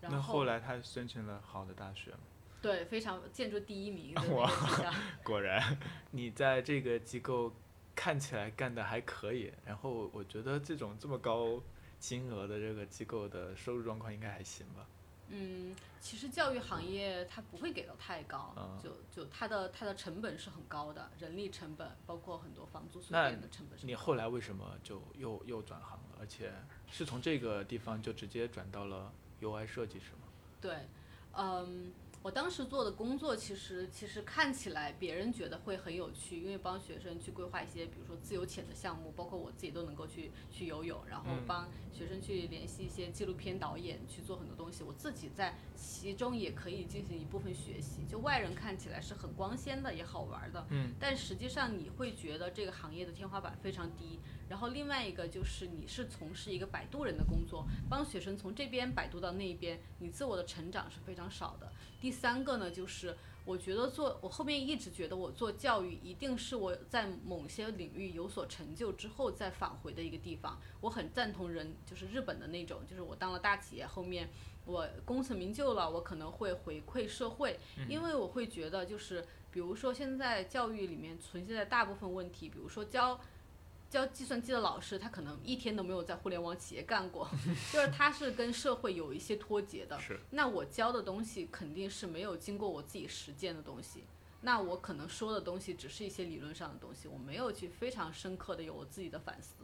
[0.00, 2.18] 那后来他申请了好的大学吗？
[2.60, 4.12] 对，非常建筑第一名。
[4.34, 4.50] 哇，
[5.22, 5.78] 果然，
[6.10, 7.52] 你在这个机构
[7.94, 9.52] 看起来干的还可以。
[9.64, 11.62] 然后我觉得这种这么高
[12.00, 14.84] 金额的这个机构的收入状况应该还行吧。
[15.30, 23.78] 嗯，其实教育行业它不会给到太高，就就它的它的成本是很高的，人力成本包括很多房租水电的成本。
[23.82, 26.16] 你后来为什么就又又转行了？
[26.20, 26.52] 而且
[26.90, 30.28] 是从这个地方就直接转到了 UI 设计是吗？
[30.60, 30.88] 对，
[31.32, 31.92] 嗯，
[32.22, 48.04] 我当时做的工作，其实其实看起来别人觉得会很有趣，因为帮学生去规划一些，比如说自由潜的项目，包括我自己都能够去去游泳，然后帮学生去联系一些纪录片导演去做很多东西，我自己在其中也可以进行一部分学习。
[48.08, 54.18] 就外人看起来是很光鲜的，也好玩的，嗯，但实际上你会觉得这个行业的天花板非常低。
[54.48, 61.70] 然后另外一个就是你是从事一个摆渡人的工作，帮学生从这边摆渡到那边，你自我的成长是非常少的。
[62.00, 70.58] 第三个呢，就是我觉得做我后面一直觉得我做教育一定是我在某些领域有所成就之后再返回的一个地方。
[70.80, 74.30] 我很赞同人就是日本的那种，就是我当了大企业后面
[74.64, 83.20] 我功成名就了，我可能会回馈社会，因为我会觉得就是比如说现在教育里面存在的大部分问题，比如说教。
[83.90, 87.28] 教计算机的老师，他可能一天都没有在互联网企业干过，
[87.72, 89.98] 就是他是跟社会有一些脱节的。
[89.98, 90.20] 是。
[90.30, 94.04] 那我教的东西肯定是没有经过我自己实践的东西，
[94.42, 99.54] 那我可能说的东西只是一些理论上的东西，我没有去非常深刻的有我自己的反思。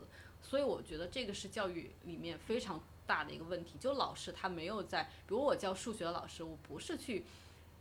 [0.40, 7.24] 所以我觉得这个是教育里面非常大的一个问题，就老师他没有在，比如我教数学的老师，我不是去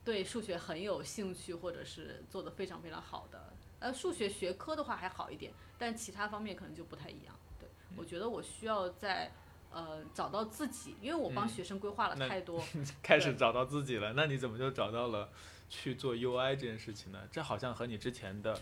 [0.03, 3.52] 对数学很有兴趣，或者是做的非常非常好的。
[3.83, 7.37] 呃，数学学科的话还好一点，但其他方面可能就不太一样。
[7.59, 7.67] 对，
[7.97, 9.29] 我觉得我需要在
[9.73, 12.63] 呃找到自己，因为我帮学生规划了太多，
[13.03, 14.13] 开始找到自己了。
[14.13, 15.29] 那你怎么就找到了
[15.69, 17.19] 去做 UI 这件事情呢？
[17.29, 18.57] 这好像和你之前的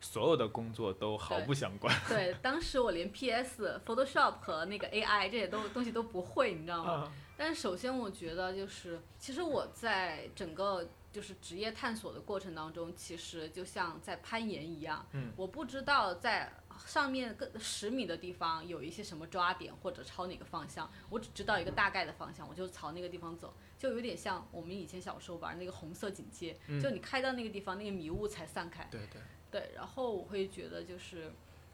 [0.00, 1.92] 所有的工作都毫不相关。
[2.08, 7.12] 对，当时我连 PS、Photoshop 和那个 AI 这些都东西都不会，你知道吗？
[7.36, 10.88] 但是首先我觉得就是，其实我在整个。
[11.12, 15.06] 就是职业探索的过程当中，其实就像在攀岩一样。
[15.12, 15.30] 嗯。
[15.36, 16.50] 我不知道在
[16.86, 20.90] 上面个十米的地方有一些什么抓点，或者朝哪个方向。
[21.10, 23.54] 我只知道一个大概的方向，我就朝那个地方走。
[23.78, 28.88] 就有点像我们以前小时候玩那个红色警戒，就你开到那个地方，那个迷雾才散开。
[28.90, 29.20] 对对。
[29.50, 31.30] 对，然后我会觉得就是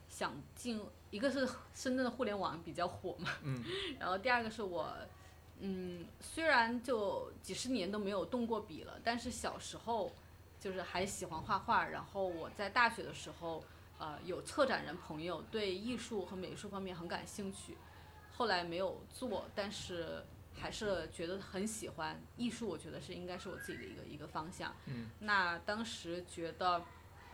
[0.09, 3.31] 想进，一个是深圳的互联网比较火嘛。
[3.43, 3.65] 嗯。
[4.01, 4.93] 然后第二个是我。
[5.61, 10.13] 嗯，虽然就几十年都没有动过笔了，但是小时候
[10.61, 11.85] 就是还喜欢画画。
[11.85, 13.65] 然后我在大学的时候，
[13.99, 17.77] 呃，有策展人朋友对艺术和美术方面很感兴趣，
[18.37, 22.69] 后来没有做，但是还是觉得很喜欢艺术。
[22.69, 24.73] 我觉得是应该是我自己的一个一个方向。
[24.87, 25.11] 嗯。
[25.19, 26.85] 那当时觉得，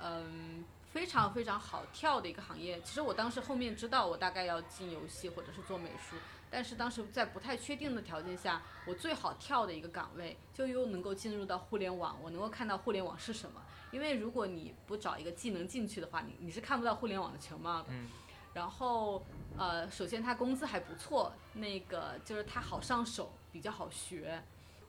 [0.00, 2.80] 嗯，非常非常好跳的一个行业。
[2.82, 6.16] 其实我当时后面知道，我大概要进游戏或者是做美术。
[6.54, 13.60] 但是当时在不太确定的条件下，我最好跳的一个岗位，就又能够进入到互联网，我能够看到互联网是什么。
[13.90, 17.88] 因为如果你不找一个技能进去的话，你你是看不到互联网的全貌的。
[17.88, 18.08] 嗯。
[18.52, 19.20] 然后，
[19.58, 24.40] 呃，首先他工资还不错，那个就是他好上手，比较好学。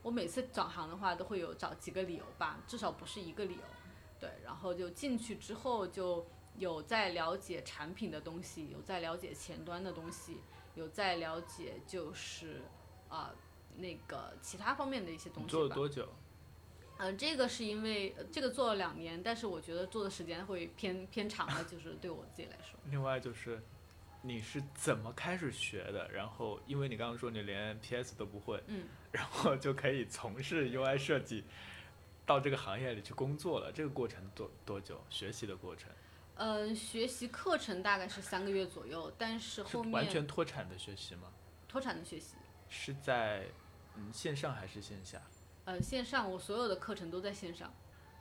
[0.04, 3.64] 我每次转行的话，都会有找几个理由吧，至少不是一个理由。
[4.20, 6.28] 对，然后就进去之后，就
[6.60, 10.38] 有在了解产品的东西，有在了解前端的东西。
[10.76, 12.62] 有在了解，就是
[13.10, 13.34] 啊，
[13.78, 15.50] 那个其他方面的一些东西吧。
[15.50, 16.08] 做了多久？
[16.98, 22.80] 嗯，这个是因为这个做了两年，但是我觉得做的时间会偏偏长了， 就是对我自己来说。
[22.90, 23.62] 另外就是，
[24.22, 26.10] 你是怎么开始学的？
[26.12, 31.44] 然后，因为你刚刚说你连 PS 都不会，嗯，然后就可以从事 UI 设计，
[32.26, 33.72] 到这个行业里去工作了。
[33.74, 35.04] 这个过程多多久？
[35.10, 35.90] 学习的过程？
[36.38, 41.32] 嗯，学习课程大概是三个月左右，但是后面完全脱产的学习吗？
[41.68, 42.36] 脱产的学习
[42.68, 43.48] 是在
[43.96, 45.22] 嗯线上还是线下？
[45.64, 47.74] 呃，线上，我所有的课程都在线上。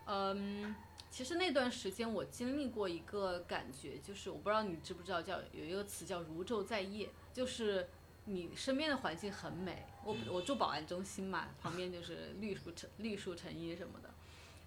[0.06, 0.74] 嗯，
[1.10, 7.88] 其实那段时间我经历过一个感觉，就是我不知道你知不知道，叫有一个词叫如昼在夜，就是
[8.26, 14.08] 你身边的环境很美，我我住保安中心嘛，旁边就是绿树成绿树成荫什么的，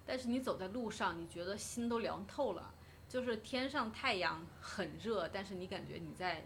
[0.04, 2.74] 但是你走在路上，你觉得心都凉透了。
[3.08, 6.44] 就是天上太阳很热，但是你感觉你在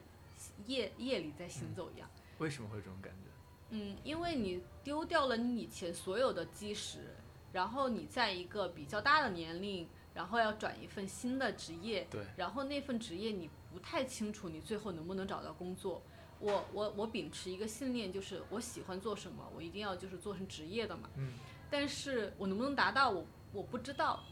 [0.66, 2.08] 夜夜里在行走一样。
[2.38, 3.28] 为什么会这种感觉？
[3.70, 7.14] 嗯，因为你丢掉了你以前所有的基石，
[7.52, 12.06] 然后你在一个比较大的年龄，然后要转一份新的职业。
[12.10, 12.24] 对。
[12.36, 16.02] 然后那份职业你不太清楚你最后能不能找到工作。
[16.38, 21.08] 我我我秉持一个信念，就是我喜欢做什么，我一定要就是做成职业的嘛。
[21.16, 21.32] 嗯。
[21.70, 24.22] 但是我能不能达到，我我不知道。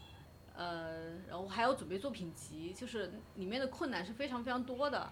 [0.55, 5.11] 呃，然后还要准备作品集，就是里面的困难是非常非常多的。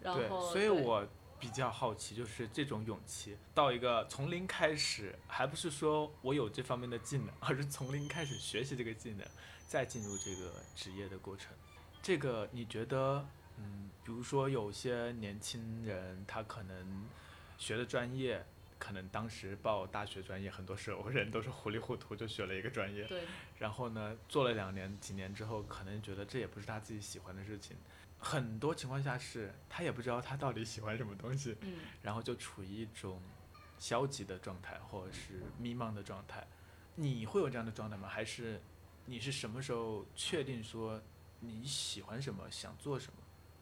[0.00, 1.06] 然后，所以我
[1.38, 9.26] 比较好奇，就是这种勇气，到一个从零开始，还不是说我有这方面的技能，而是从零开始学习这个技能，
[9.66, 11.52] 再进入这个职业的过程。
[12.00, 13.26] 这个你觉得，
[13.56, 17.08] 嗯，比如说有些年轻人他可能
[17.58, 18.46] 学的专业
[18.78, 23.04] 可能当时报大学专业，很多时候人都是糊里糊涂就学了一个专业。
[23.04, 23.22] 对。
[23.58, 27.76] 然后呢，做了两年、几年之后，可能觉得这也不是他自己喜欢的事情。
[28.18, 31.56] 很多情况下是他也不知道他到底喜欢什么东西。
[31.60, 31.78] 嗯。
[32.02, 33.20] 然后就处于一种
[33.78, 36.46] 消极的状态，或者是迷茫的状态。
[36.94, 38.08] 你会有这样的状态吗？
[38.08, 38.60] 还是
[39.04, 41.00] 你是什么时候确定说
[41.40, 43.18] 你喜欢什么，想做什么？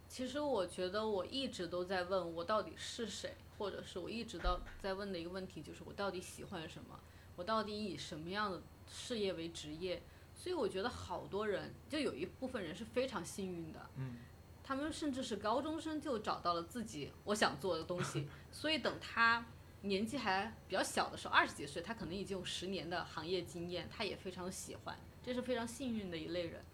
[0.09, 6.99] 其实我觉得我一直都在问我到底是谁，或者是我一直到在问的一个问题就是我到底喜欢什么，
[7.37, 10.03] 我到底以什么样的事业为职业。
[10.35, 14.17] 所以我觉得好多人就有一部分人是非常幸运的，嗯，
[14.63, 18.27] 他们甚至是高中生就找到了自己我想做的东西。
[18.51, 19.47] 所以等他
[19.83, 26.65] 年纪还比较小的时候，二十几岁，他可能已经有十年的行业经验，他也非常喜欢，这是非常幸运的一类人。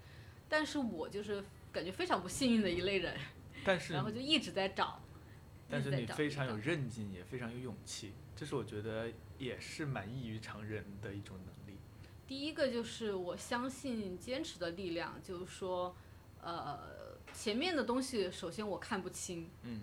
[0.48, 1.44] 但是我就是。
[1.72, 3.16] 感觉非常不幸运的一类人，
[3.64, 5.00] 但是然后就一直在找，
[5.70, 9.08] 但是你非常有韧劲，也非常有勇气，这是我觉得
[9.38, 11.78] 也是蛮异于常人的一种能力。
[12.26, 15.94] 第一个就是我相信坚持的力量，就是说，
[16.42, 16.78] 呃，
[17.32, 19.82] 前面的东西首先我看不清，嗯，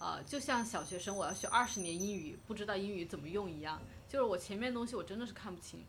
[0.00, 5.84] 呃，就像小学生我要学二十年英语，不知道英语怎么用一样，就是我前面东西我真的是看不清。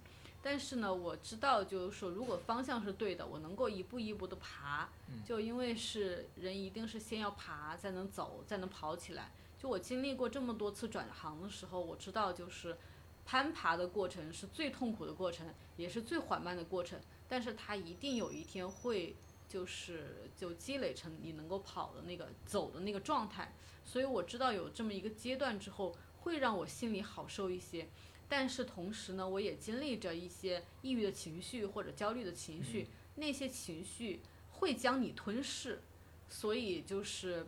[0.46, 4.90] 但是呢，我知道，就是说，如果方向是对的，我能够一步一步的爬，
[5.26, 9.32] 就因为是人一定是先要爬，才能走，才能跑起来。
[9.58, 12.78] 就我经历过这么多次转行的时候，我知道，就是
[13.26, 17.00] 攀爬的过程是最痛苦的过程，也是最缓慢的过程。
[17.30, 19.16] 但是它一定有一天会，
[19.48, 23.54] 就是就积累成你能够跑的那个走的那个状态。
[23.86, 27.88] 所以我知道有这么一个阶段之后，会让我心里好受一些。
[28.36, 35.80] 但是同时呢，我也经历着一些抑郁的情绪或者焦虑的情绪，那些情绪会将你吞噬，
[36.28, 37.46] 所以就是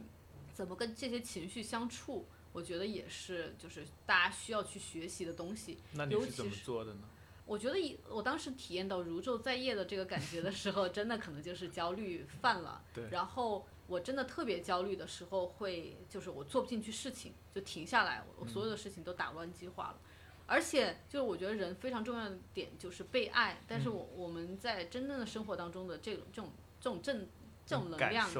[0.53, 5.79] 怎么跟这些情绪相处，我觉得也是就是大家需要去学习的东西。
[5.93, 7.01] 那你是怎么做的呢？
[7.47, 12.83] 我觉得一我当时体验到如昼在夜的这个感觉的时候，真的可能就是焦虑犯了。
[12.93, 13.09] 对。
[13.09, 19.99] 然后我真的特别焦虑的时候，会就是我做不进去事情，就停下来，我所有的事情都打乱计划了。
[20.47, 27.27] 而且，就我觉得人非常重要的点就是被爱，但是我我们在真正的生活当中的这种这种这种正
[27.65, 28.39] 这种能量是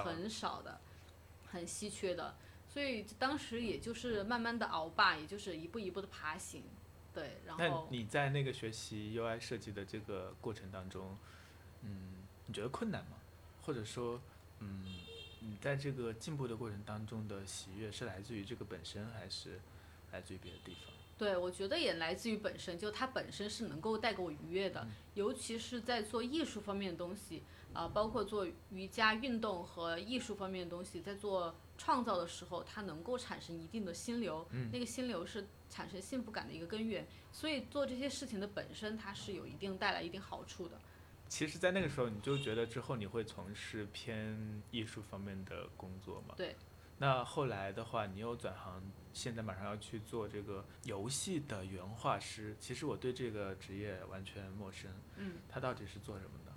[0.00, 0.80] 很少的，
[1.46, 2.34] 很稀缺的。
[2.66, 6.64] 所以当时也就是慢慢的熬吧，也就是一步一步的爬行，
[7.12, 7.42] 对。
[7.44, 11.18] 然后你在那个学习 UI 设计的这个过程当中，
[11.82, 13.18] 嗯，你觉得困难吗？
[13.60, 14.18] 或者说，
[14.60, 14.86] 嗯，
[15.40, 19.60] 你在这个进步的过程当中的喜悦是来自于这个本身，还是
[20.12, 20.94] 来自于别的地方？
[21.18, 27.42] 对，我觉得也来自于本身，就它本身是能够带给我愉悦的，尤其是在做艺术方面的东西，
[27.72, 40.76] 啊，包括做瑜伽运动和艺术方面的东西，在做创造的时候，它能够产生一定的心流，那个心流是产生幸福感的一个根源，所以做这些事情的本身，它是有一定带来一定好处的。
[41.28, 46.34] 其实，在那个时候，你就觉得之后你会从事偏艺术方面的工作吗？
[46.36, 46.56] 对。
[46.98, 48.82] 那后来的话，你又转行。
[49.12, 54.90] 现在马上要去做这个游戏的原画师，其实我对这个职业完全陌生。
[55.16, 56.52] 嗯，他到底是做什么的？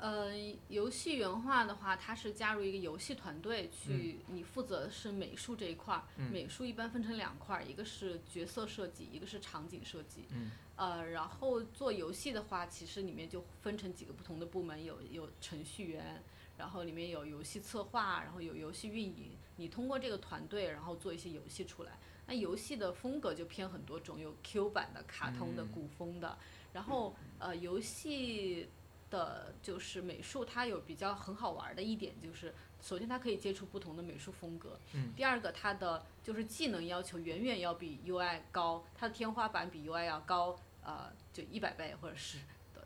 [0.00, 0.32] 呃，
[0.68, 6.04] 游戏原画的话，他是加入一个游戏团队去，你负责的是美术这一块儿。
[6.30, 10.24] 美术一般分成两块儿，一个是角色设计，一个是场景设计。
[10.30, 10.52] 嗯。
[10.76, 16.22] 呃，然后做游戏的话，其实里面就分成几个不同的部门，有有程序员，
[16.56, 19.32] 然后里面有游戏策划，然后有游戏运营。
[19.58, 21.98] 你通过这个团队，然后做一些游戏出来。
[22.26, 26.38] 那游戏的风格就偏很多种，有 Q 版的、卡通的、古风的。
[26.72, 28.68] 然后呃，游戏
[29.10, 34.78] 的就是美术，它有比较很好玩的一点就是，首先它可以接触不同的美术风格。
[34.94, 35.12] 嗯。
[35.16, 42.38] 第二个，它的就是技能要求远远要比 UI 高，它的天花板比 UI 要高，呃，就一百倍或者是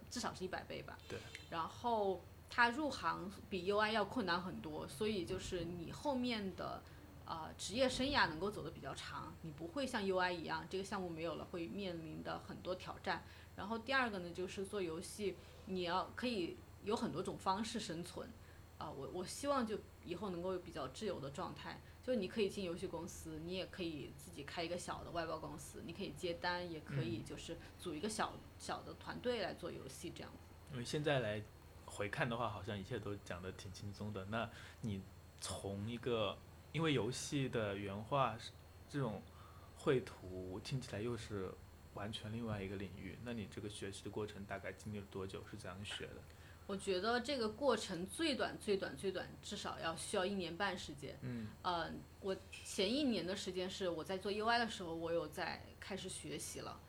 [0.08, 0.98] 至少是一百倍吧。
[1.06, 1.18] 对。
[1.50, 2.22] 然后。
[2.54, 6.82] 他入行比 UI 要困难很多，所以就是你后面的，
[7.24, 13.24] 呃，职业生涯能够走得比较长，你不会像 UI 一样，这个项目没有了会面临的很多挑战。
[13.56, 15.34] 然后第二个呢，就是做游戏，
[15.64, 18.28] 你要可以有很多种方式生存，
[18.76, 30.52] 啊，我我希望就以后能够比较自由的状态，就你可以进游戏公司，你也可以自己开一个小的外包公司，你可以接单，也可以就是组一个小小的团队来做游戏这样子。
[30.72, 31.42] 因为现在来。
[31.92, 34.24] 回看的话，好像一切都讲得挺轻松的。
[34.24, 34.48] 那
[34.80, 35.02] 你
[35.40, 36.36] 从一个，
[36.72, 38.34] 因为游戏的原画
[38.88, 39.22] 这种
[39.76, 41.52] 绘图听起来又是
[41.92, 45.44] 完全另外一个领域，那你这个学习的过程大概经历了多久？
[45.50, 46.16] 是怎样学的？
[46.66, 51.18] 我觉得这个过程最短最短最短至少要需要一年半时间。
[51.20, 51.48] 嗯。
[51.62, 51.90] 呃，
[52.20, 52.34] 我
[52.64, 56.80] 前一年的时间是我在做 UI 的时候，我有在开始学习了，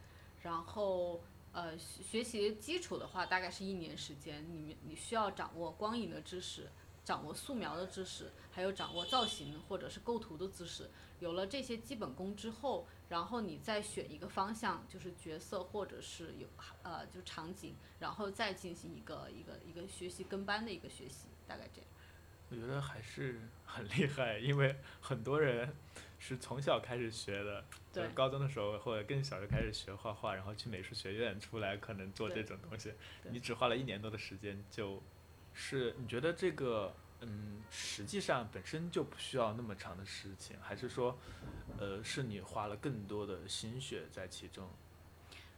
[0.44, 1.22] 然后
[1.54, 6.70] 呃学习基础的话大概是一年时间，你你需要掌握光影的知识，
[7.06, 10.90] 掌握素描的知识，还有掌握造型或者是构图的知识。
[11.20, 16.48] 有了这些基本功之后，然后你再选一个方向，就是角色或者是有
[16.82, 21.90] 呃就场景，然后再进行一个一个一个学习跟班的一个学习，大概这样。
[22.50, 25.74] 我觉得还是很厉害，因为很多人
[26.26, 32.94] 是从小开始学的，对，高中的时候或者更小就开始学画画，然后去美术学院出来，可能做这种东西，
[33.30, 35.04] 你只花了一年多的时间，就
[35.54, 36.96] 是你觉得这个。
[37.26, 41.18] 嗯，实际上本身就不需要那么长的事情，还是说，
[41.78, 44.70] 呃，是你花了更多的心血在其中？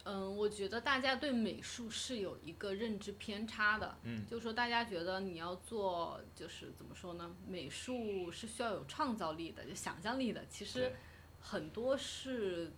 [0.05, 7.35] 嗯，我觉得大家对美术是有一个认知偏差的，嗯，就是说大家觉得你要做，就是怎么说呢？
[7.47, 10.93] 美术是需要有创造力的，就想象力的，其实
[11.41, 12.71] 很多是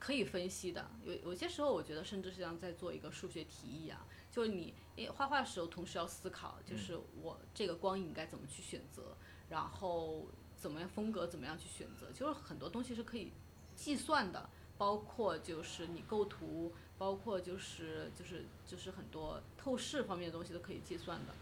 [0.00, 0.90] 可以分析的。
[1.04, 3.98] 有有些时候，我觉得甚至是像在做一个数学题一样。
[4.32, 4.74] 就是你
[5.14, 9.16] 画画的时候，同时要思考，就是我这个光影该怎么去选择，
[9.48, 13.32] 然后怎么样风格怎么样去选择，就是很多东西是可以
[13.74, 21.34] 计算的，包括就是你构图，包括就是就是就是很多透视方面的东西都可以计算的，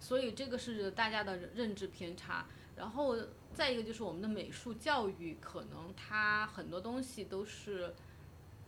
[0.00, 2.46] 所以这个是大家的认知偏差。
[2.76, 3.16] 然后
[3.52, 7.94] 再一个就是我们的美术教育，可能它很多东西都是。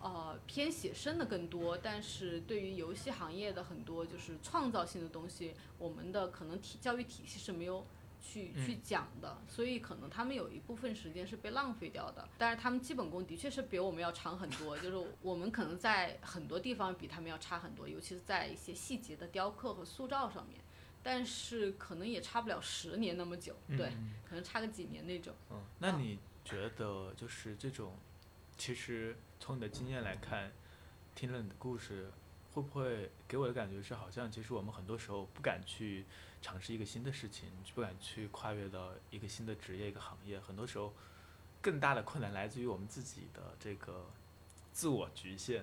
[0.02, 7.84] 呃，偏写生的更多，但是对于游戏行业的很多就是创造性的东西，我们的可能体教育体系是没有
[8.20, 12.28] 去去讲的，所以可能他们有一部分时间是被浪费掉的。
[12.38, 20.60] 但是他们基本功的确是比我们要长很多，就是我们可能在很多地方比他们要差很多，尤其是在一些细节的雕刻和塑造上面，
[21.02, 23.92] 但是可能也差不了十年那么久，对，
[24.28, 25.34] 可能差个几年那种。
[25.50, 27.94] 嗯，那你觉得就是这种，
[28.56, 29.16] 其实。
[29.42, 30.52] 从你的经验来看，
[31.14, 32.10] 听了你的故事，
[32.52, 36.04] 会不会给我的感觉是，好像其实我们很多时候不敢去
[36.42, 40.40] 尝试一个新的事情，不敢去跨越到一个新的职业、一个行业。
[40.40, 40.92] 很多时候，
[41.60, 44.06] 更大的困难来自于我们自己的这个
[44.72, 45.62] 自我局限，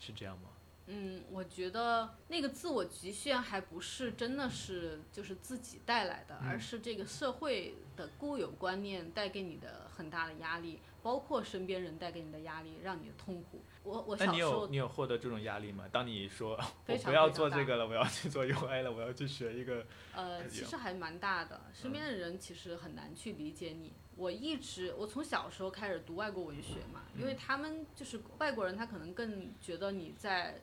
[0.00, 0.48] 是这样吗？
[0.88, 10.80] 嗯，我觉得那个自我局限还不是真的是就是自己带来的，而是这个社会的固有观念带给你的很大的压力。
[11.00, 13.62] 包括身边人带给你的压力，让你的痛苦。
[13.84, 15.84] 我我小时候，你有你有获得这种压力吗？
[15.92, 19.86] 当你说我不要做这个了，我要去做 UI 了，我要去学一个。
[20.14, 23.92] 呃，其实还蛮大的，身边的人其实很难去理解你。
[24.16, 30.60] 我一直我从小时候开始读外国文学嘛，因为他们就是外国人，他可能更觉得你在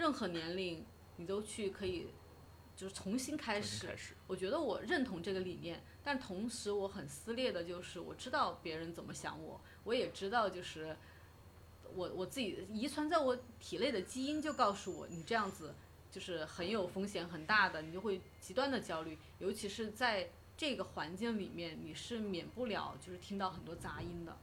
[0.00, 0.84] 任何年龄
[1.16, 2.08] 你都去可以。
[2.76, 3.94] 就是重新开始，
[4.26, 10.96] 我觉得我认同这个理念，但同时我很撕裂的就是，我知道别人怎么想我，我也知道就是
[11.94, 15.74] 我我自己遗传在我体内的基因就告诉我，你这样子
[16.10, 24.34] 就是很有风险很大的，你就会极端的焦虑，尤其是在这个环境里面，你是免不了就是听到很多杂音的，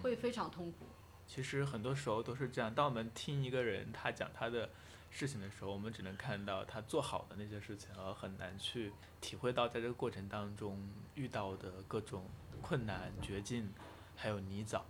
[0.00, 0.86] 会非常痛苦。
[1.28, 4.68] 其实很多时候都是这样，当我们听一个人他讲他的。
[5.10, 12.26] 事情的时候，我们只能看到他做好的那些事情，而很难去体会到在这个过程当中遇到的各种
[12.60, 13.72] 困难、绝境，
[14.14, 14.82] 还有泥沼。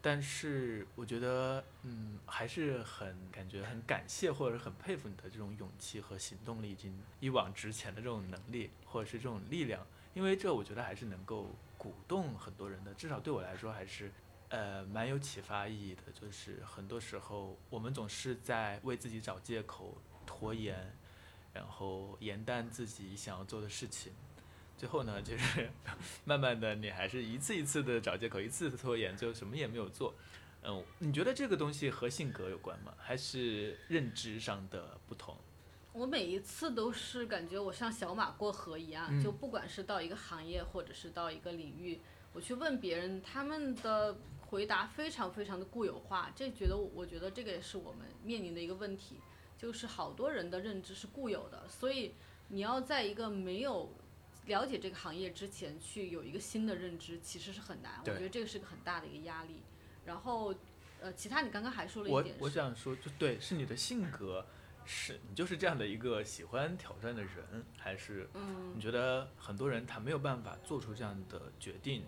[0.00, 9.84] 但是我觉得，嗯，还是很感觉很感谢或者很佩服你的这种勇气和行动力，以及一往直前的这种能力，或者是这种力量。
[10.14, 14.12] 因为这，我觉得还是能够鼓动很多人的，至少对我来说还是。
[14.50, 19.96] 呃，蛮有启发意义的，就是很多时候我们总是在为自己找借口、
[20.26, 20.92] 拖延，
[21.52, 24.12] 然后延宕自己想要做的事情，
[24.76, 25.70] 最后呢，就是
[26.26, 30.12] 慢慢的你还是一次一次的找借口，一次次拖延，最后什么也没有做。
[30.64, 32.92] 嗯，你觉得这个东西和性格有关吗？
[32.98, 35.36] 还是认知上的不同？
[35.92, 42.00] 我每一次都是感觉我像小马过河一样，就不管是到一个行业，或者是到一个领域，
[42.32, 44.16] 我去问别人，他们的。
[44.50, 49.20] 回答非常非常的固有化，这觉得我觉得这个也是我们面临的一个问题，
[49.56, 52.14] 就是好多人的认知是固有的，所以
[52.48, 53.94] 你要在一个没有
[54.46, 58.00] 了解这个行业之前去有一个新的认知，其实是很难。
[58.00, 59.62] 我觉得这个是个很大的一个压力。
[60.04, 60.52] 然后，
[61.00, 64.44] 呃，其他你刚刚还说了一点，我我想说，就对，是你的性格，
[64.84, 68.28] 是你就是这样的一个喜欢挑战的人，还是
[68.74, 72.04] 你觉得很多人他没有办法做出这样的决定？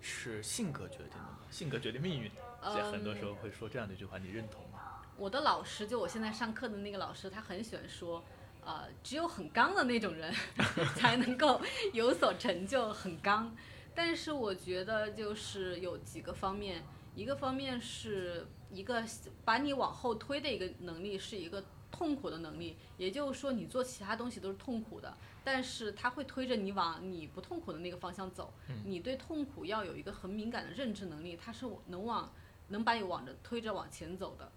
[0.00, 1.38] 是性格决定的吗？
[1.50, 2.30] 性格决定命运，
[2.62, 5.02] 在很多时候会说这样的一句话，你认同吗？
[5.16, 8.22] 我的老师，就我现在上课的那个老师，他很喜欢说，
[8.64, 10.32] 呃，只有很刚的那种人
[10.94, 11.60] 才能够
[11.92, 13.54] 有所成就，很刚。
[13.94, 16.84] 但是我觉得就是有几个方面，
[17.16, 19.02] 一个方面是一个
[19.44, 22.76] 把你往后推的一个能力，是一个痛苦的能力。
[22.96, 28.52] 也就是说，你做其他东西都是痛苦的，但是它会推着你往你不痛苦的那个方向走。
[28.84, 32.32] 你对痛苦要有一个很敏感的认知能力，它是能往
[32.68, 34.50] 能把你往着推着往前走的。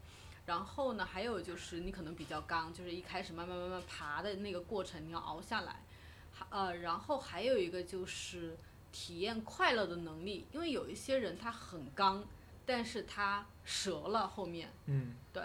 [0.46, 5.84] 然后呢，还有就是你可能比较刚，就是一开始慢慢慢慢爬的那个过程，你要熬下来。
[6.50, 8.58] 呃，然后还有一个就是。
[8.94, 12.22] 体验快乐的能力，因为有一些人他很刚，
[12.66, 14.70] 但是他折了后面。
[14.88, 15.42] 嗯，对。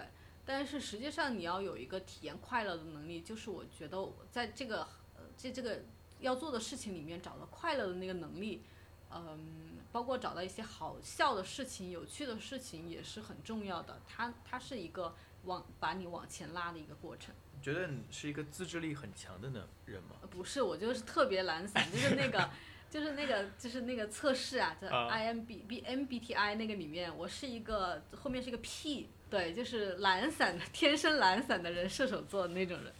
[0.46, 4.82] 但是实际上你要有一个体验快乐的能力，就是我觉得在这个
[5.16, 5.82] 呃这这个
[6.20, 8.62] 要做的事情里面找到快乐的那个能力，
[9.10, 14.00] 嗯，包括找到一些好笑的事情、有趣的事情也是很重要的。
[14.06, 17.34] 它它是一个往把你往前拉的一个过程。
[17.56, 20.16] 你觉得你是一个自制力很强的呢人吗？
[20.30, 22.48] 不是，我就是特别懒散，就是那个。
[22.88, 32.92] 就是那个，就是那个测试啊，在 I M B B M B T I 那个里面，我是一个后面是一个 P，对，就是懒散的，天生懒散的人，射手座的那种人。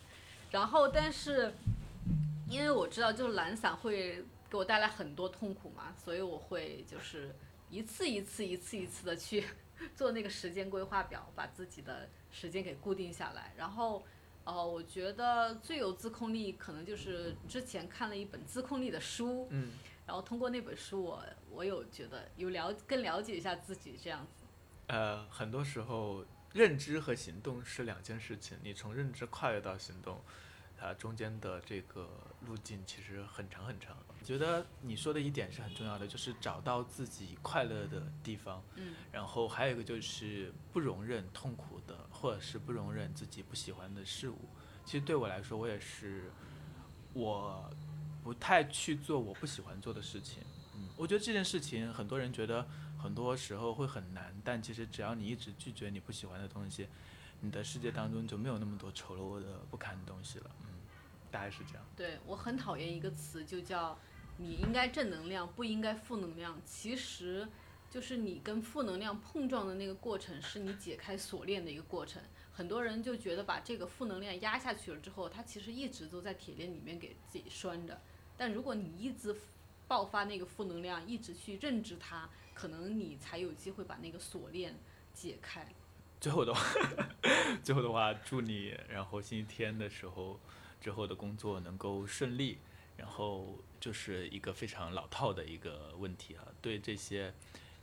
[0.51, 1.53] 然后，但是
[2.49, 7.35] 因为我知道，就是懒散会给我带来很多痛苦嘛，所以我会就是
[7.71, 9.45] 一次一次、一次一次的去
[9.95, 14.05] 做那个时间规划表，把自己的时间给固定下来，然后。
[14.49, 19.73] 呃，我觉得最有自控力可能就是之前看了一本自控力的书，嗯，
[20.07, 21.21] 然后通过那本书，我
[21.51, 24.46] 我有觉得有了更了解一下自己这样子。
[24.87, 30.21] 呃，很多时候认知和行动是两件事情，你从认知跨越到行动，
[30.79, 32.09] 它中间的这个
[32.47, 33.97] 路径其实很长很长。
[34.09, 38.63] 我觉得你说的一点是很重要的，就是找到自己快乐的地方。
[38.77, 38.95] 嗯。
[39.13, 44.39] 然后还有一个就是不容忍痛苦的，或者是不容忍自己不喜欢的事物。
[44.85, 46.31] 其实对我来说，我也是，
[47.13, 47.69] 我
[48.23, 50.43] 不太去做我不喜欢做的事情。
[50.97, 52.67] 我觉得这件事情很多人觉得
[52.99, 56.89] 很多时候会很难，但其实只要你一直拒绝你不喜欢的东西，
[57.41, 60.51] 你的世界当中就没有那么多丑陋的不堪的东西了。
[60.63, 60.69] 嗯。
[61.31, 61.85] 大概是这样。
[61.97, 63.99] 对我很讨厌一个词，就叫。
[64.39, 66.61] 你应该正能量，不应该负能量。
[66.63, 67.49] 其实，
[67.89, 72.23] 就是你跟负能量碰撞的那个过程，是你解开锁链的一个过程。
[72.53, 77.99] 很多人就觉得把这个负能量压下去了之后，他其实一直都在铁链里面给自己拴着。
[78.37, 79.35] 但如果你一直
[79.89, 84.75] 爆发那个负能量，一直去认知它，可能你才有机会把那个锁链
[85.13, 85.67] 解开。
[86.21, 86.61] 最后的话，
[87.63, 90.41] 最后的话，祝你，然后星期天的时候
[90.81, 92.59] 之后的工作能够顺利。
[92.97, 97.31] 然后就是一个非常老套的一个问题啊，对这些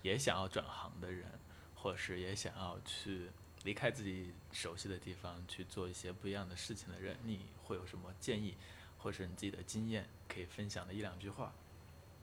[0.01, 1.39] 也想要转行的人，
[1.76, 3.30] 或者是也想要去
[3.64, 8.56] 离开自己熟悉的地方去做一些不一样的事情的人，你会有什么建议，
[8.97, 11.54] 或者是你自己的经验可以分享的一两句话？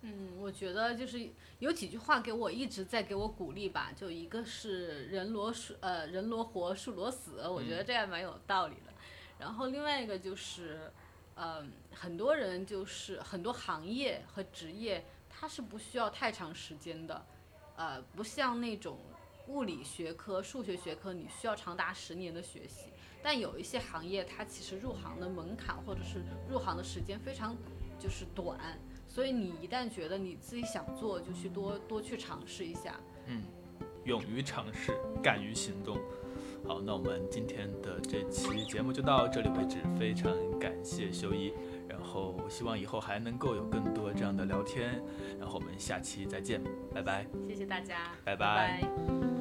[0.03, 1.29] 嗯，我觉得就是
[1.59, 8.93] 有几句话给我一直在给我鼓励吧，就一个是人罗树呃人罗活树罗死，我觉得这样蛮有道理的。
[9.39, 10.91] 然后另外一个就是。
[11.43, 17.25] 嗯，很多人就是很多行业和职业，它是不需要太长时间的，
[17.77, 18.99] 呃，不像那种
[19.47, 22.93] 物理学科、数学学科，你需要长达十年的学习。
[23.23, 27.57] 但有一些行业，它其实入行的门槛或者是入行的时间非常
[27.99, 28.79] 就是短，
[29.11, 32.95] 所以你一旦觉得你自己想做，就去多多去尝试一下。
[33.27, 33.43] 嗯，
[34.05, 35.99] 勇于尝试，敢于行动。
[36.65, 41.53] 好，那我们今天的这期节目就到这里为止，非常感谢修一，
[41.89, 45.03] 然后希望以后还能够有更多这样的聊天，
[45.41, 46.63] 然后我们下期再见，
[46.95, 49.40] 拜拜，谢谢大家，拜拜。